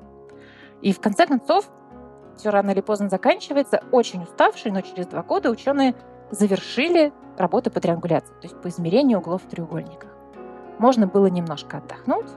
[0.82, 1.68] И в конце концов,
[2.36, 3.82] все рано или поздно заканчивается.
[3.90, 5.96] Очень уставшие, но через два года ученые
[6.30, 10.10] завершили работы по триангуляции, то есть по измерению углов в треугольниках.
[10.78, 12.30] Можно было немножко отдохнуть,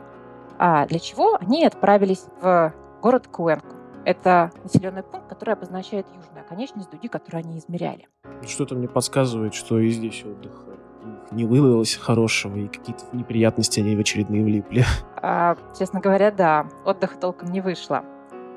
[0.58, 3.76] а для чего они отправились в город Куэнку.
[4.04, 8.08] Это населенный пункт, который обозначает южную оконечность дуги, которую они измеряли.
[8.48, 10.66] Что-то мне подсказывает, что и здесь отдых
[11.32, 14.84] не выдалось хорошего, и какие-то неприятности они в очередные влипли.
[15.24, 18.04] А, честно говоря, да, отдыха толком не вышло.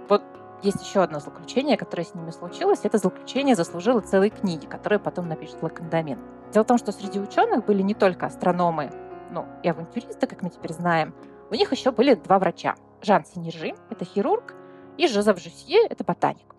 [0.08, 0.22] Вот
[0.64, 2.80] есть еще одно злоключение, которое с ними случилось.
[2.82, 6.18] Это злоключение заслужило целой книги, которую потом напишет Лакандамин.
[6.52, 8.90] Дело в том, что среди ученых были не только астрономы,
[9.30, 11.14] ну, и авантюристы, как мы теперь знаем,
[11.50, 12.74] у них еще были два врача.
[13.02, 14.54] Жан Синержи, это хирург,
[14.96, 16.54] и Жозеф Жюсье, это ботаник.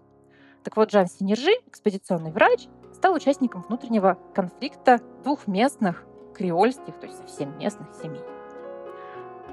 [0.63, 6.03] Так вот, Жан Синержи, экспедиционный врач, стал участником внутреннего конфликта двух местных
[6.35, 8.21] креольских, то есть совсем местных семей.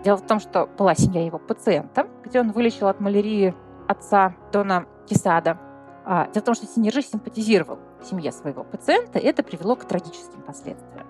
[0.04, 3.54] Дело в том, что была семья его пациента, где он вылечил от малярии
[3.88, 5.58] отца Дона Кисада.
[6.04, 11.06] А, в том, что Синержи симпатизировал семье своего пациента, это привело к трагическим последствиям.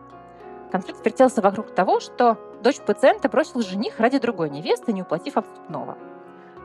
[0.71, 5.97] Конфликт вертелся вокруг того, что дочь пациента бросил жених ради другой невесты, не уплатив отступного.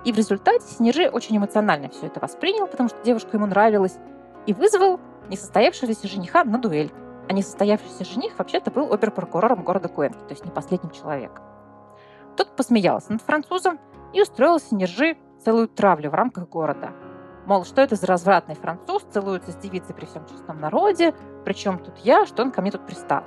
[0.06, 3.98] И в результате Снежи очень эмоционально все это воспринял, потому что девушка ему нравилась,
[4.46, 5.00] и вызвал
[5.30, 6.92] несостоявшегося жениха на дуэль.
[7.28, 11.44] А несостоявшийся жених вообще-то был оберпрокурором города Куэнки, то есть не последним человеком.
[12.38, 13.80] Тот посмеялся над французом
[14.14, 16.92] и устроил Синержи целую травлю в рамках города.
[17.46, 21.14] Мол, что это за развратный француз, целуется с девицей при всем честном народе,
[21.46, 23.24] причем тут я, что он ко мне тут пристал.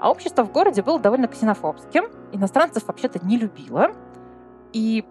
[0.00, 3.92] А общество в городе было довольно ксенофобским, иностранцев вообще-то не любило.
[4.72, 5.04] И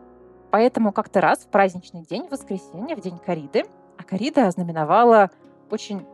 [0.51, 3.63] поэтому как-то раз в праздничный день, в воскресенье, в день Кариды,
[3.97, 5.31] а Карида ознаменовала
[5.71, 6.05] очень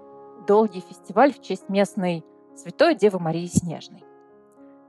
[0.48, 2.24] долгий фестиваль в честь местной
[2.56, 4.04] святой Девы Марии Снежной.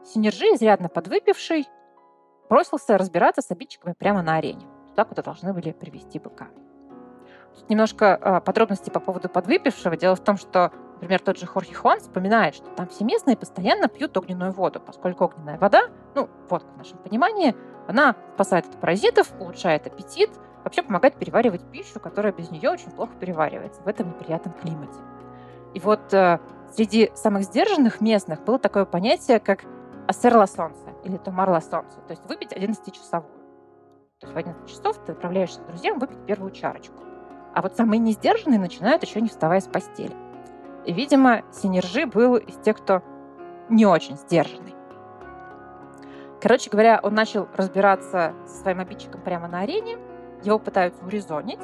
[0.05, 1.67] Синержи, изрядно подвыпивший,
[2.49, 4.67] бросился разбираться с обидчиками прямо на арене,
[5.05, 6.49] куда должны были привести быка.
[7.55, 9.97] Тут немножко э, подробностей по поводу подвыпившего.
[9.97, 13.89] Дело в том, что Например, тот же Хорхе Хуан вспоминает, что там все местные постоянно
[13.89, 15.85] пьют огненную воду, поскольку огненная вода,
[16.15, 17.57] ну, водка в нашем понимании,
[17.89, 20.29] она спасает от паразитов, улучшает аппетит,
[20.63, 24.99] вообще помогает переваривать пищу, которая без нее очень плохо переваривается в этом неприятном климате.
[25.73, 26.39] И вот э,
[26.75, 29.65] среди самых сдержанных местных было такое понятие, как
[30.07, 33.40] асерла солнце или томарла солнце, то есть выпить 11-часовую.
[34.21, 37.03] То есть в 11 часов ты отправляешься к друзьям выпить первую чарочку.
[37.55, 40.15] А вот самые несдержанные начинают еще не вставая с постели.
[40.85, 43.03] И, видимо, Синержи был из тех, кто
[43.71, 44.75] не очень сдержанный.
[46.41, 49.97] Короче говоря, он начал разбираться со своим обидчиком прямо на арене,
[50.43, 51.61] его пытаются урезонить,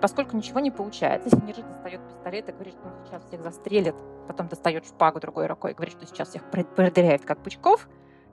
[0.00, 1.30] поскольку ничего не получается.
[1.30, 3.94] Синержи достает пистолет и говорит, что он сейчас всех застрелит,
[4.26, 7.88] потом достает шпагу другой рукой и говорит, что сейчас всех продыряет как пучков.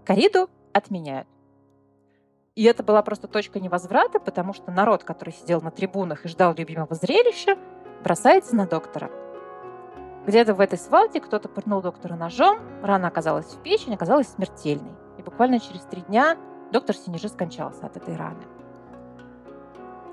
[0.06, 1.28] Кориду отменяют.
[2.56, 6.54] И это была просто точка невозврата, потому что народ, который сидел на трибунах и ждал
[6.54, 7.58] любимого зрелища,
[8.04, 9.10] бросается на доктора.
[10.28, 14.92] Где-то в этой свалке кто-то пырнул доктора ножом, рана оказалась в печень, оказалась смертельной.
[15.18, 16.38] И буквально через три дня
[16.72, 18.44] доктор Синежи скончался от этой раны.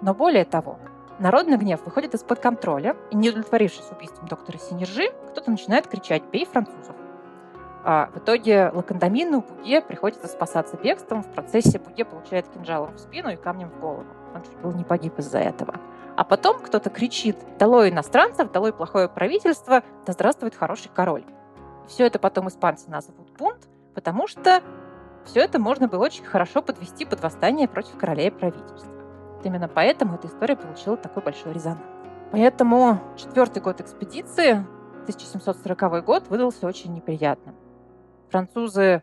[0.01, 0.79] Но более того,
[1.19, 6.47] народный гнев выходит из-под контроля, и не удовлетворившись убийством доктора Синержи, кто-то начинает кричать «Бей
[6.47, 6.97] французов!».
[7.83, 11.23] А в итоге Лакандамину Буге приходится спасаться бегством.
[11.23, 14.07] В процессе Буге получает кинжалом в спину и камнем в голову.
[14.35, 15.75] Он чуть было не погиб из-за этого.
[16.17, 21.25] А потом кто-то кричит «Долой иностранцев, долой плохое правительство, да здравствует хороший король».
[21.89, 24.61] Все это потом испанцы назовут бунт, потому что
[25.25, 28.93] все это можно было очень хорошо подвести под восстание против короля и правительства.
[29.43, 31.81] Именно поэтому эта история получила такой большой резонанс.
[32.31, 34.65] Поэтому четвертый год экспедиции,
[35.03, 37.57] 1740 год, выдался очень неприятным.
[38.31, 39.03] Французы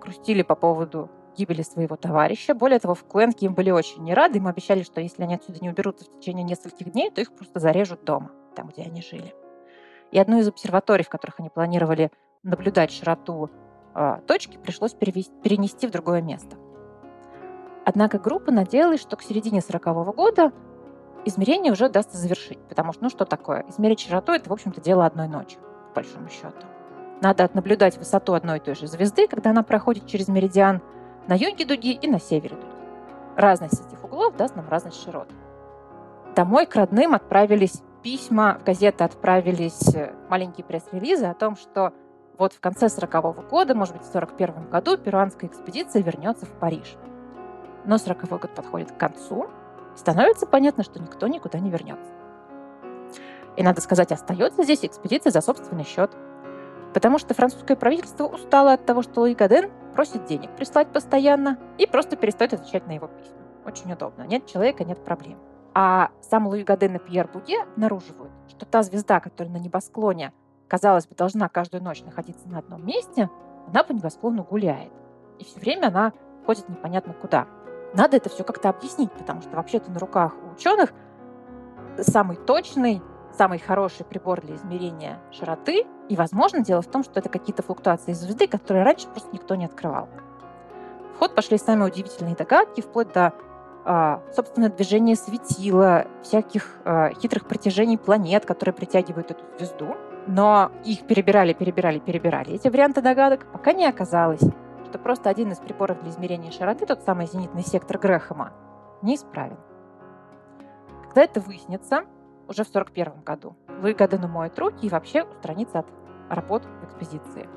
[0.00, 2.54] грустили по поводу гибели своего товарища.
[2.54, 4.38] Более того, в Куэнке им были очень не рады.
[4.38, 7.60] Им обещали, что если они отсюда не уберутся в течение нескольких дней, то их просто
[7.60, 9.34] зарежут дома, там, где они жили.
[10.10, 12.10] И одну из обсерваторий, в которых они планировали
[12.42, 13.50] наблюдать широту
[13.94, 16.56] э, точки, пришлось перевести, перенести в другое место.
[17.84, 20.52] Однако группа надеялась, что к середине 40 года
[21.24, 25.06] измерение уже удастся завершить, потому что, ну что такое, измерить широту– это, в общем-то, дело
[25.06, 25.56] одной ночи,
[25.88, 26.66] по большому счету.
[27.22, 30.82] Надо наблюдать высоту одной и той же звезды, когда она проходит через меридиан
[31.28, 32.66] на юге дуги и на севере дуги.
[33.36, 35.28] Разность этих углов даст нам разность широт.
[36.34, 41.92] Домой к родным отправились письма, в газеты отправились э, маленькие пресс-релизы о том, что
[42.38, 46.50] вот в конце 40 -го года, может быть, в 41 году перуанская экспедиция вернется в
[46.58, 46.96] Париж.
[47.84, 49.46] Но 40 год подходит к концу,
[49.94, 52.10] и становится понятно, что никто никуда не вернется.
[53.56, 56.10] И, надо сказать, остается здесь экспедиция за собственный счет–
[56.94, 61.86] Потому что французское правительство устало от того, что Луи Гаден просит денег прислать постоянно и
[61.86, 63.36] просто перестает отвечать на его письма.
[63.64, 64.22] Очень удобно.
[64.22, 65.38] Нет человека, нет проблем.
[65.74, 70.32] А сам Луи Гаден и Пьер Буге обнаруживают, что та звезда, которая на небосклоне,
[70.68, 73.30] казалось бы, должна каждую ночь находиться на одном месте,
[73.68, 74.92] она по небосклону гуляет.
[75.38, 76.12] И все время она
[76.44, 77.46] ходит непонятно куда.
[77.94, 80.92] Надо это все как-то объяснить, потому что вообще-то на руках у ученых
[81.98, 83.02] самый точный
[83.36, 85.86] самый хороший прибор для измерения широты.
[86.08, 89.64] И, возможно, дело в том, что это какие-то флуктуации звезды, которые раньше просто никто не
[89.64, 90.08] открывал.
[91.14, 93.32] В ход пошли самые удивительные догадки, вплоть до
[93.84, 99.96] э, собственно, движения светила, всяких э, хитрых притяжений планет, которые притягивают эту звезду.
[100.26, 102.54] Но их перебирали, перебирали, перебирали.
[102.54, 104.42] Эти варианты догадок пока не оказалось,
[104.86, 108.52] что просто один из приборов для измерения широты, тот самый зенитный сектор Грэхэма,
[109.02, 109.58] неисправен.
[111.04, 112.04] Когда это выяснится,
[112.52, 113.56] уже в 1941 году.
[113.82, 115.86] Луи Гаден умоет руки и вообще устранится от
[116.30, 117.48] работ в экспозиции.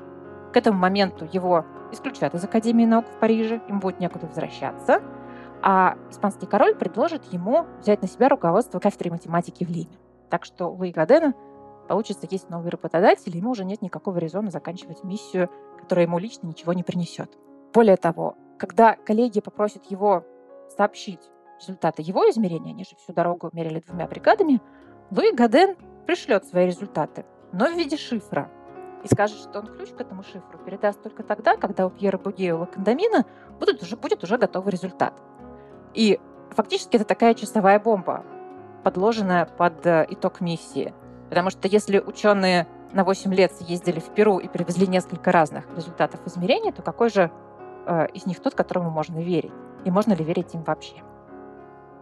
[0.52, 5.02] К этому моменту его исключат из Академии наук в Париже, ему будет некуда возвращаться,
[5.62, 9.96] а испанский король предложит ему взять на себя руководство кафедрой математики в Лиме.
[10.30, 11.34] Так что у Луи Гадена
[11.88, 16.46] получится есть новый работодатель, и ему уже нет никакого резона заканчивать миссию, которая ему лично
[16.46, 17.30] ничего не принесет.
[17.72, 20.24] Более того, когда коллеги попросят его
[20.76, 21.20] сообщить
[21.60, 24.60] результаты его измерения, они же всю дорогу мерили двумя бригадами,
[25.10, 25.76] Луи Гаден
[26.06, 28.50] пришлет свои результаты, но в виде шифра.
[29.04, 32.46] И скажет, что он ключ к этому шифру передаст только тогда, когда у Пьера Буге
[32.46, 33.24] и у Лакандамина
[33.60, 35.14] будет уже, будет уже готовый результат.
[35.94, 36.18] И
[36.50, 38.24] фактически это такая часовая бомба,
[38.82, 40.92] подложенная под э, итог миссии.
[41.28, 46.20] Потому что если ученые на 8 лет съездили в Перу и привезли несколько разных результатов
[46.26, 47.30] измерений, то какой же
[47.86, 49.52] э, из них тот, которому можно верить?
[49.84, 50.96] И можно ли верить им вообще?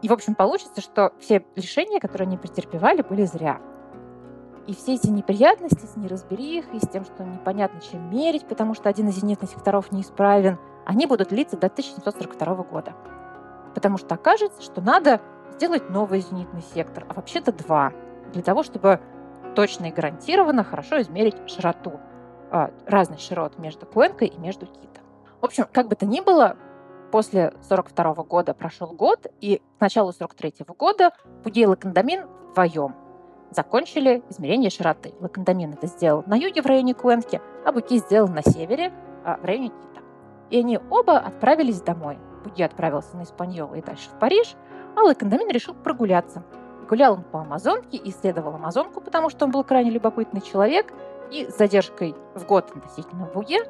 [0.04, 3.58] И, в общем, получится, что все лишения, которые они претерпевали, были зря.
[4.66, 9.08] И все эти неприятности с неразберихой, с тем, что непонятно, чем мерить, потому что один
[9.08, 12.92] из зенитных секторов неисправен, они будут длиться до 1742 года.
[13.74, 17.94] Потому что окажется, что надо сделать новый зенитный сектор, а вообще-то два,
[18.34, 19.00] для того, чтобы
[19.54, 21.98] точно и гарантированно хорошо измерить широту,
[22.50, 25.02] а, разность широт между Куэнкой и между Китом.
[25.40, 26.58] В общем, как бы то ни было,
[27.14, 31.12] после 42 года прошел год, и к началу 43 года
[31.44, 32.96] Буге и Ла Кондамин вдвоем
[33.52, 35.14] закончили измерение широты.
[35.20, 38.92] Ла Кондамин это сделал на юге в районе Куэнки, а Буге сделал на севере
[39.24, 40.02] а, в районе Кито.
[40.50, 42.18] И они оба отправились домой.
[42.42, 44.56] Буге отправился на Эспаньолу и дальше в Париж,
[44.96, 46.42] а Ла Кондамин решил прогуляться.
[46.88, 50.92] Гулял он по Амазонке, исследовал Амазонку, потому что он был крайне любопытный человек,
[51.30, 53.60] и с задержкой в год относительно Буге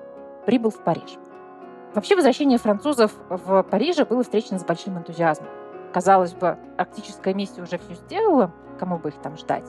[0.46, 1.18] прибыл в Париж.
[1.94, 5.48] Вообще возвращение французов в Париже было встречено с большим энтузиазмом.
[5.92, 9.64] Казалось бы, арктическая миссия уже все сделала, кому бы их там ждать.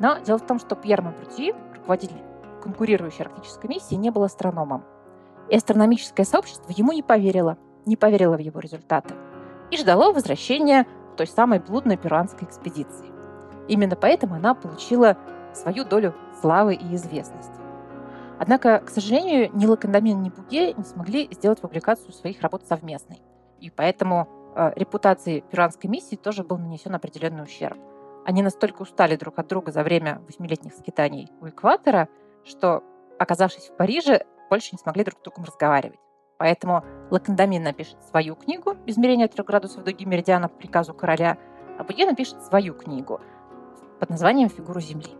[0.00, 2.22] Но дело в том, что Пьер Мапрути, руководитель
[2.62, 4.82] конкурирующей арктической миссии, не был астрономом.
[5.50, 9.14] И астрономическое сообщество ему не поверило, не поверило в его результаты
[9.70, 13.08] и ждало возвращения той самой блудной перуанской экспедиции.
[13.68, 15.16] Именно поэтому она получила
[15.52, 17.57] свою долю славы и известности.
[18.38, 23.20] Однако, к сожалению, ни Лакандамин, ни Буге не смогли сделать публикацию своих работ совместной.
[23.60, 27.76] И поэтому э, репутации перуанской миссии тоже был нанесен определенный ущерб.
[28.24, 32.08] Они настолько устали друг от друга за время восьмилетних скитаний у экватора,
[32.44, 32.84] что,
[33.18, 35.98] оказавшись в Париже, больше не смогли друг с другом разговаривать.
[36.38, 41.36] Поэтому Лакандамин напишет свою книгу «Измерение трех градусов дуги меридиана по приказу короля»,
[41.78, 43.20] а Буге напишет свою книгу
[43.98, 45.16] под названием «Фигуру Земли».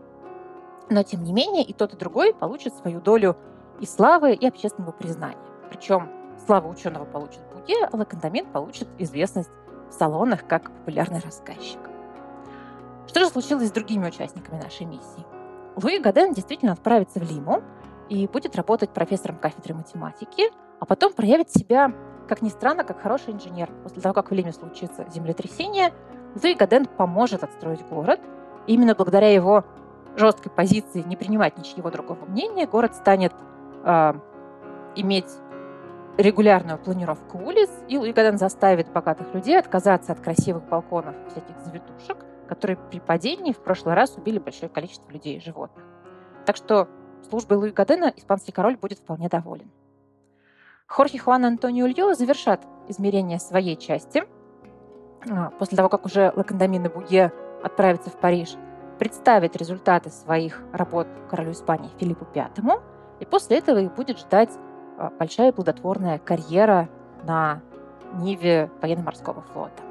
[0.89, 3.37] Но, тем не менее, и тот, и другой получат свою долю
[3.79, 5.37] и славы, и общественного признания.
[5.69, 6.09] Причем
[6.45, 9.51] славу ученого получит Буге, а Лакандамин получит известность
[9.89, 11.79] в салонах как популярный рассказчик.
[13.07, 15.25] Что же случилось с другими участниками нашей миссии?
[15.75, 17.61] Луи Гаден действительно отправится в Лиму
[18.09, 21.93] и будет работать профессором кафедры математики, а потом проявит себя,
[22.27, 23.69] как ни странно, как хороший инженер.
[23.83, 25.93] После того, как в Лиме случится землетрясение,
[26.41, 28.19] Луи Гаден поможет отстроить город.
[28.67, 29.65] И именно благодаря его
[30.19, 33.33] жесткой позиции не принимать ничего другого мнения, город станет
[33.83, 34.13] э,
[34.95, 35.29] иметь
[36.17, 42.17] регулярную планировку улиц, и Луигаден заставит богатых людей отказаться от красивых балконов всяких завитушек,
[42.47, 45.85] которые при падении в прошлый раз убили большое количество людей и животных.
[46.45, 46.89] Так что
[47.29, 49.71] службой Луи Гадена испанский король будет вполне доволен.
[50.87, 54.23] Хорхе Хуан Антонио Ульо завершат измерение своей части.
[55.29, 57.31] А, после того, как уже Лакандамин и Буге
[57.63, 58.55] отправятся в Париж–
[58.99, 62.81] представит результаты своих работ королю Испании Филиппу V,
[63.19, 64.51] и после этого их будет ждать
[64.97, 66.89] а, большая плодотворная карьера
[67.23, 67.61] на
[68.13, 69.81] ниве военно-морского флота.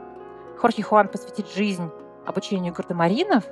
[0.59, 1.91] Хорхе Хуан посвятит жизнь
[2.27, 3.45] обучению гардемаринов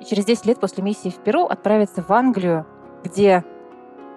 [0.00, 2.66] и через 10 лет после миссии в Перу отправится в Англию,
[3.02, 3.44] где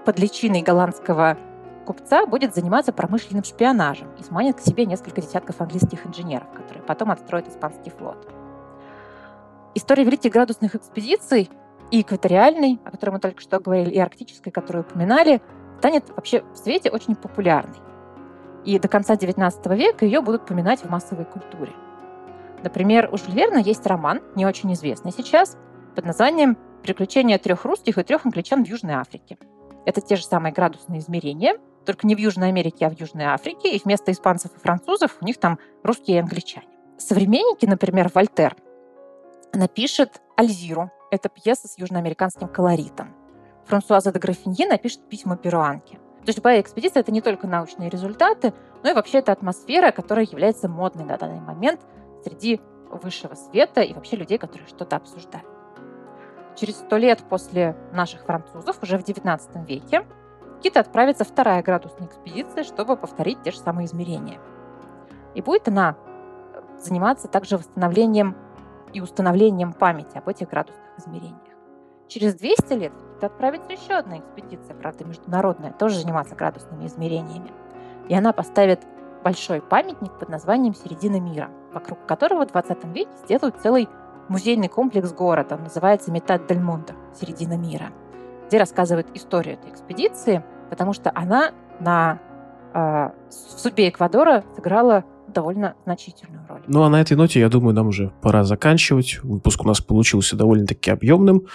[0.05, 1.37] под личиной голландского
[1.85, 7.11] купца будет заниматься промышленным шпионажем и сманит к себе несколько десятков английских инженеров, которые потом
[7.11, 8.42] отстроят испанский флот.
[9.75, 11.49] История великих градусных экспедиций
[11.89, 15.41] и экваториальной, о которой мы только что говорили, и арктической, которую упоминали,
[15.79, 17.77] станет вообще в свете очень популярной.
[18.65, 21.71] И до конца XIX века ее будут поминать в массовой культуре.
[22.63, 25.57] Например, у Жюль Верна есть роман, не очень известный сейчас,
[25.95, 29.37] под названием «Приключения трех русских и трех англичан в Южной Африке».
[29.85, 33.75] Это те же самые градусные измерения, только не в Южной Америке, а в Южной Африке,
[33.75, 36.67] и вместо испанцев и французов у них там русские и англичане.
[36.97, 38.55] Современники, например, Вольтер,
[39.53, 40.91] напишет «Альзиру».
[41.11, 43.13] Это пьеса с южноамериканским колоритом.
[43.65, 45.95] Франсуаза де Графиньи напишет «Письма перуанки».
[45.95, 50.25] То есть любая экспедиция— это не только научные результаты, но и вообще это атмосфера, которая
[50.25, 51.81] является модной на данный момент
[52.23, 55.47] среди высшего света и вообще людей, которые что-то обсуждают.
[56.55, 60.05] Через сто лет после наших французов, уже в XIX веке,
[60.57, 64.39] в Китай отправится вторая градусная экспедиция, чтобы повторить те же самые измерения.
[65.35, 65.97] И будет она
[66.79, 68.37] заниматься также восстановлением
[68.93, 71.39] и установлением памяти об этих градусных измерениях.
[72.07, 77.51] Через 200 лет отправится еще одна экспедиция, правда, международная, тоже заниматься градусными измерениями.
[78.09, 78.81] И она поставит
[79.23, 83.87] большой памятник под названием «Середина мира», вокруг которого в 20 веке сделают целый
[84.27, 85.55] музейный комплекс города.
[85.55, 87.91] Он называется Метад Дель Монте– «Середина мира»,
[88.47, 92.19] где рассказывает историю этой экспедиции, потому что она на,
[92.73, 96.61] э, в судьбе Эквадора сыграла довольно значительную роль.
[96.67, 99.19] Ну а на этой ноте, я думаю, нам уже пора заканчивать.
[99.23, 101.47] Выпуск у нас получился довольно-таки объемным.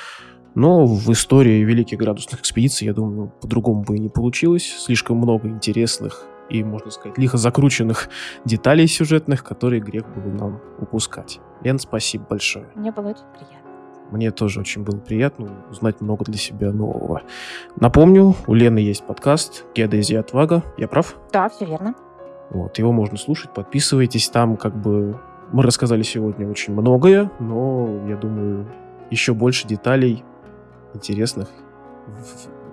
[0.55, 4.64] Но в истории великих градусных экспедиций, я думаю, по-другому бы и не получилось.
[4.79, 8.09] Слишком много интересных и, можно сказать, лихо закрученных
[8.45, 11.41] деталей сюжетных, которые грех было нам упускать.
[11.62, 12.66] Лен, спасибо большое.
[12.74, 13.59] Мне было очень приятно.
[14.11, 17.22] Мне тоже очень было приятно узнать много для себя нового.
[17.76, 20.64] Напомню, у Лены есть подкаст «Геодезия отвага».
[20.79, 21.16] Я прав?
[21.31, 21.95] Да, все верно.
[22.51, 24.28] Вот, его можно слушать, подписывайтесь.
[24.28, 25.20] Там как бы
[25.53, 28.66] мы рассказали сегодня очень многое, но я думаю,
[29.11, 30.24] еще больше деталей
[30.94, 31.49] интересных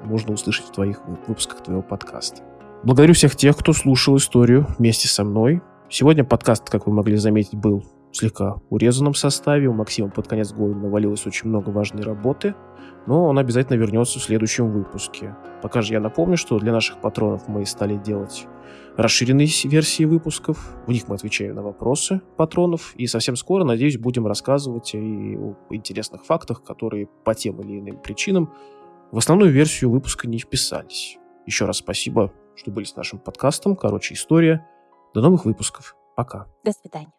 [0.03, 2.41] можно услышать в твоих выпусках твоего подкаста.
[2.83, 5.61] Благодарю всех тех, кто слушал историю вместе со мной.
[5.89, 9.67] Сегодня подкаст, как вы могли заметить, был в слегка урезанном составе.
[9.67, 12.55] У Максима под конец года навалилось очень много важной работы,
[13.07, 15.35] но он обязательно вернется в следующем выпуске.
[15.61, 18.47] Пока же я напомню, что для наших патронов мы стали делать
[18.97, 20.75] расширенные версии выпусков.
[20.87, 22.93] В них мы отвечаем на вопросы патронов.
[22.95, 27.97] И совсем скоро, надеюсь, будем рассказывать и о интересных фактах, которые по тем или иным
[27.97, 28.53] причинам
[29.11, 31.17] в основную версию выпуска не вписались.
[31.45, 33.75] Еще раз спасибо, что были с нашим подкастом.
[33.75, 34.67] Короче, история.
[35.13, 35.95] До новых выпусков.
[36.15, 36.47] Пока.
[36.63, 37.11] До свидания.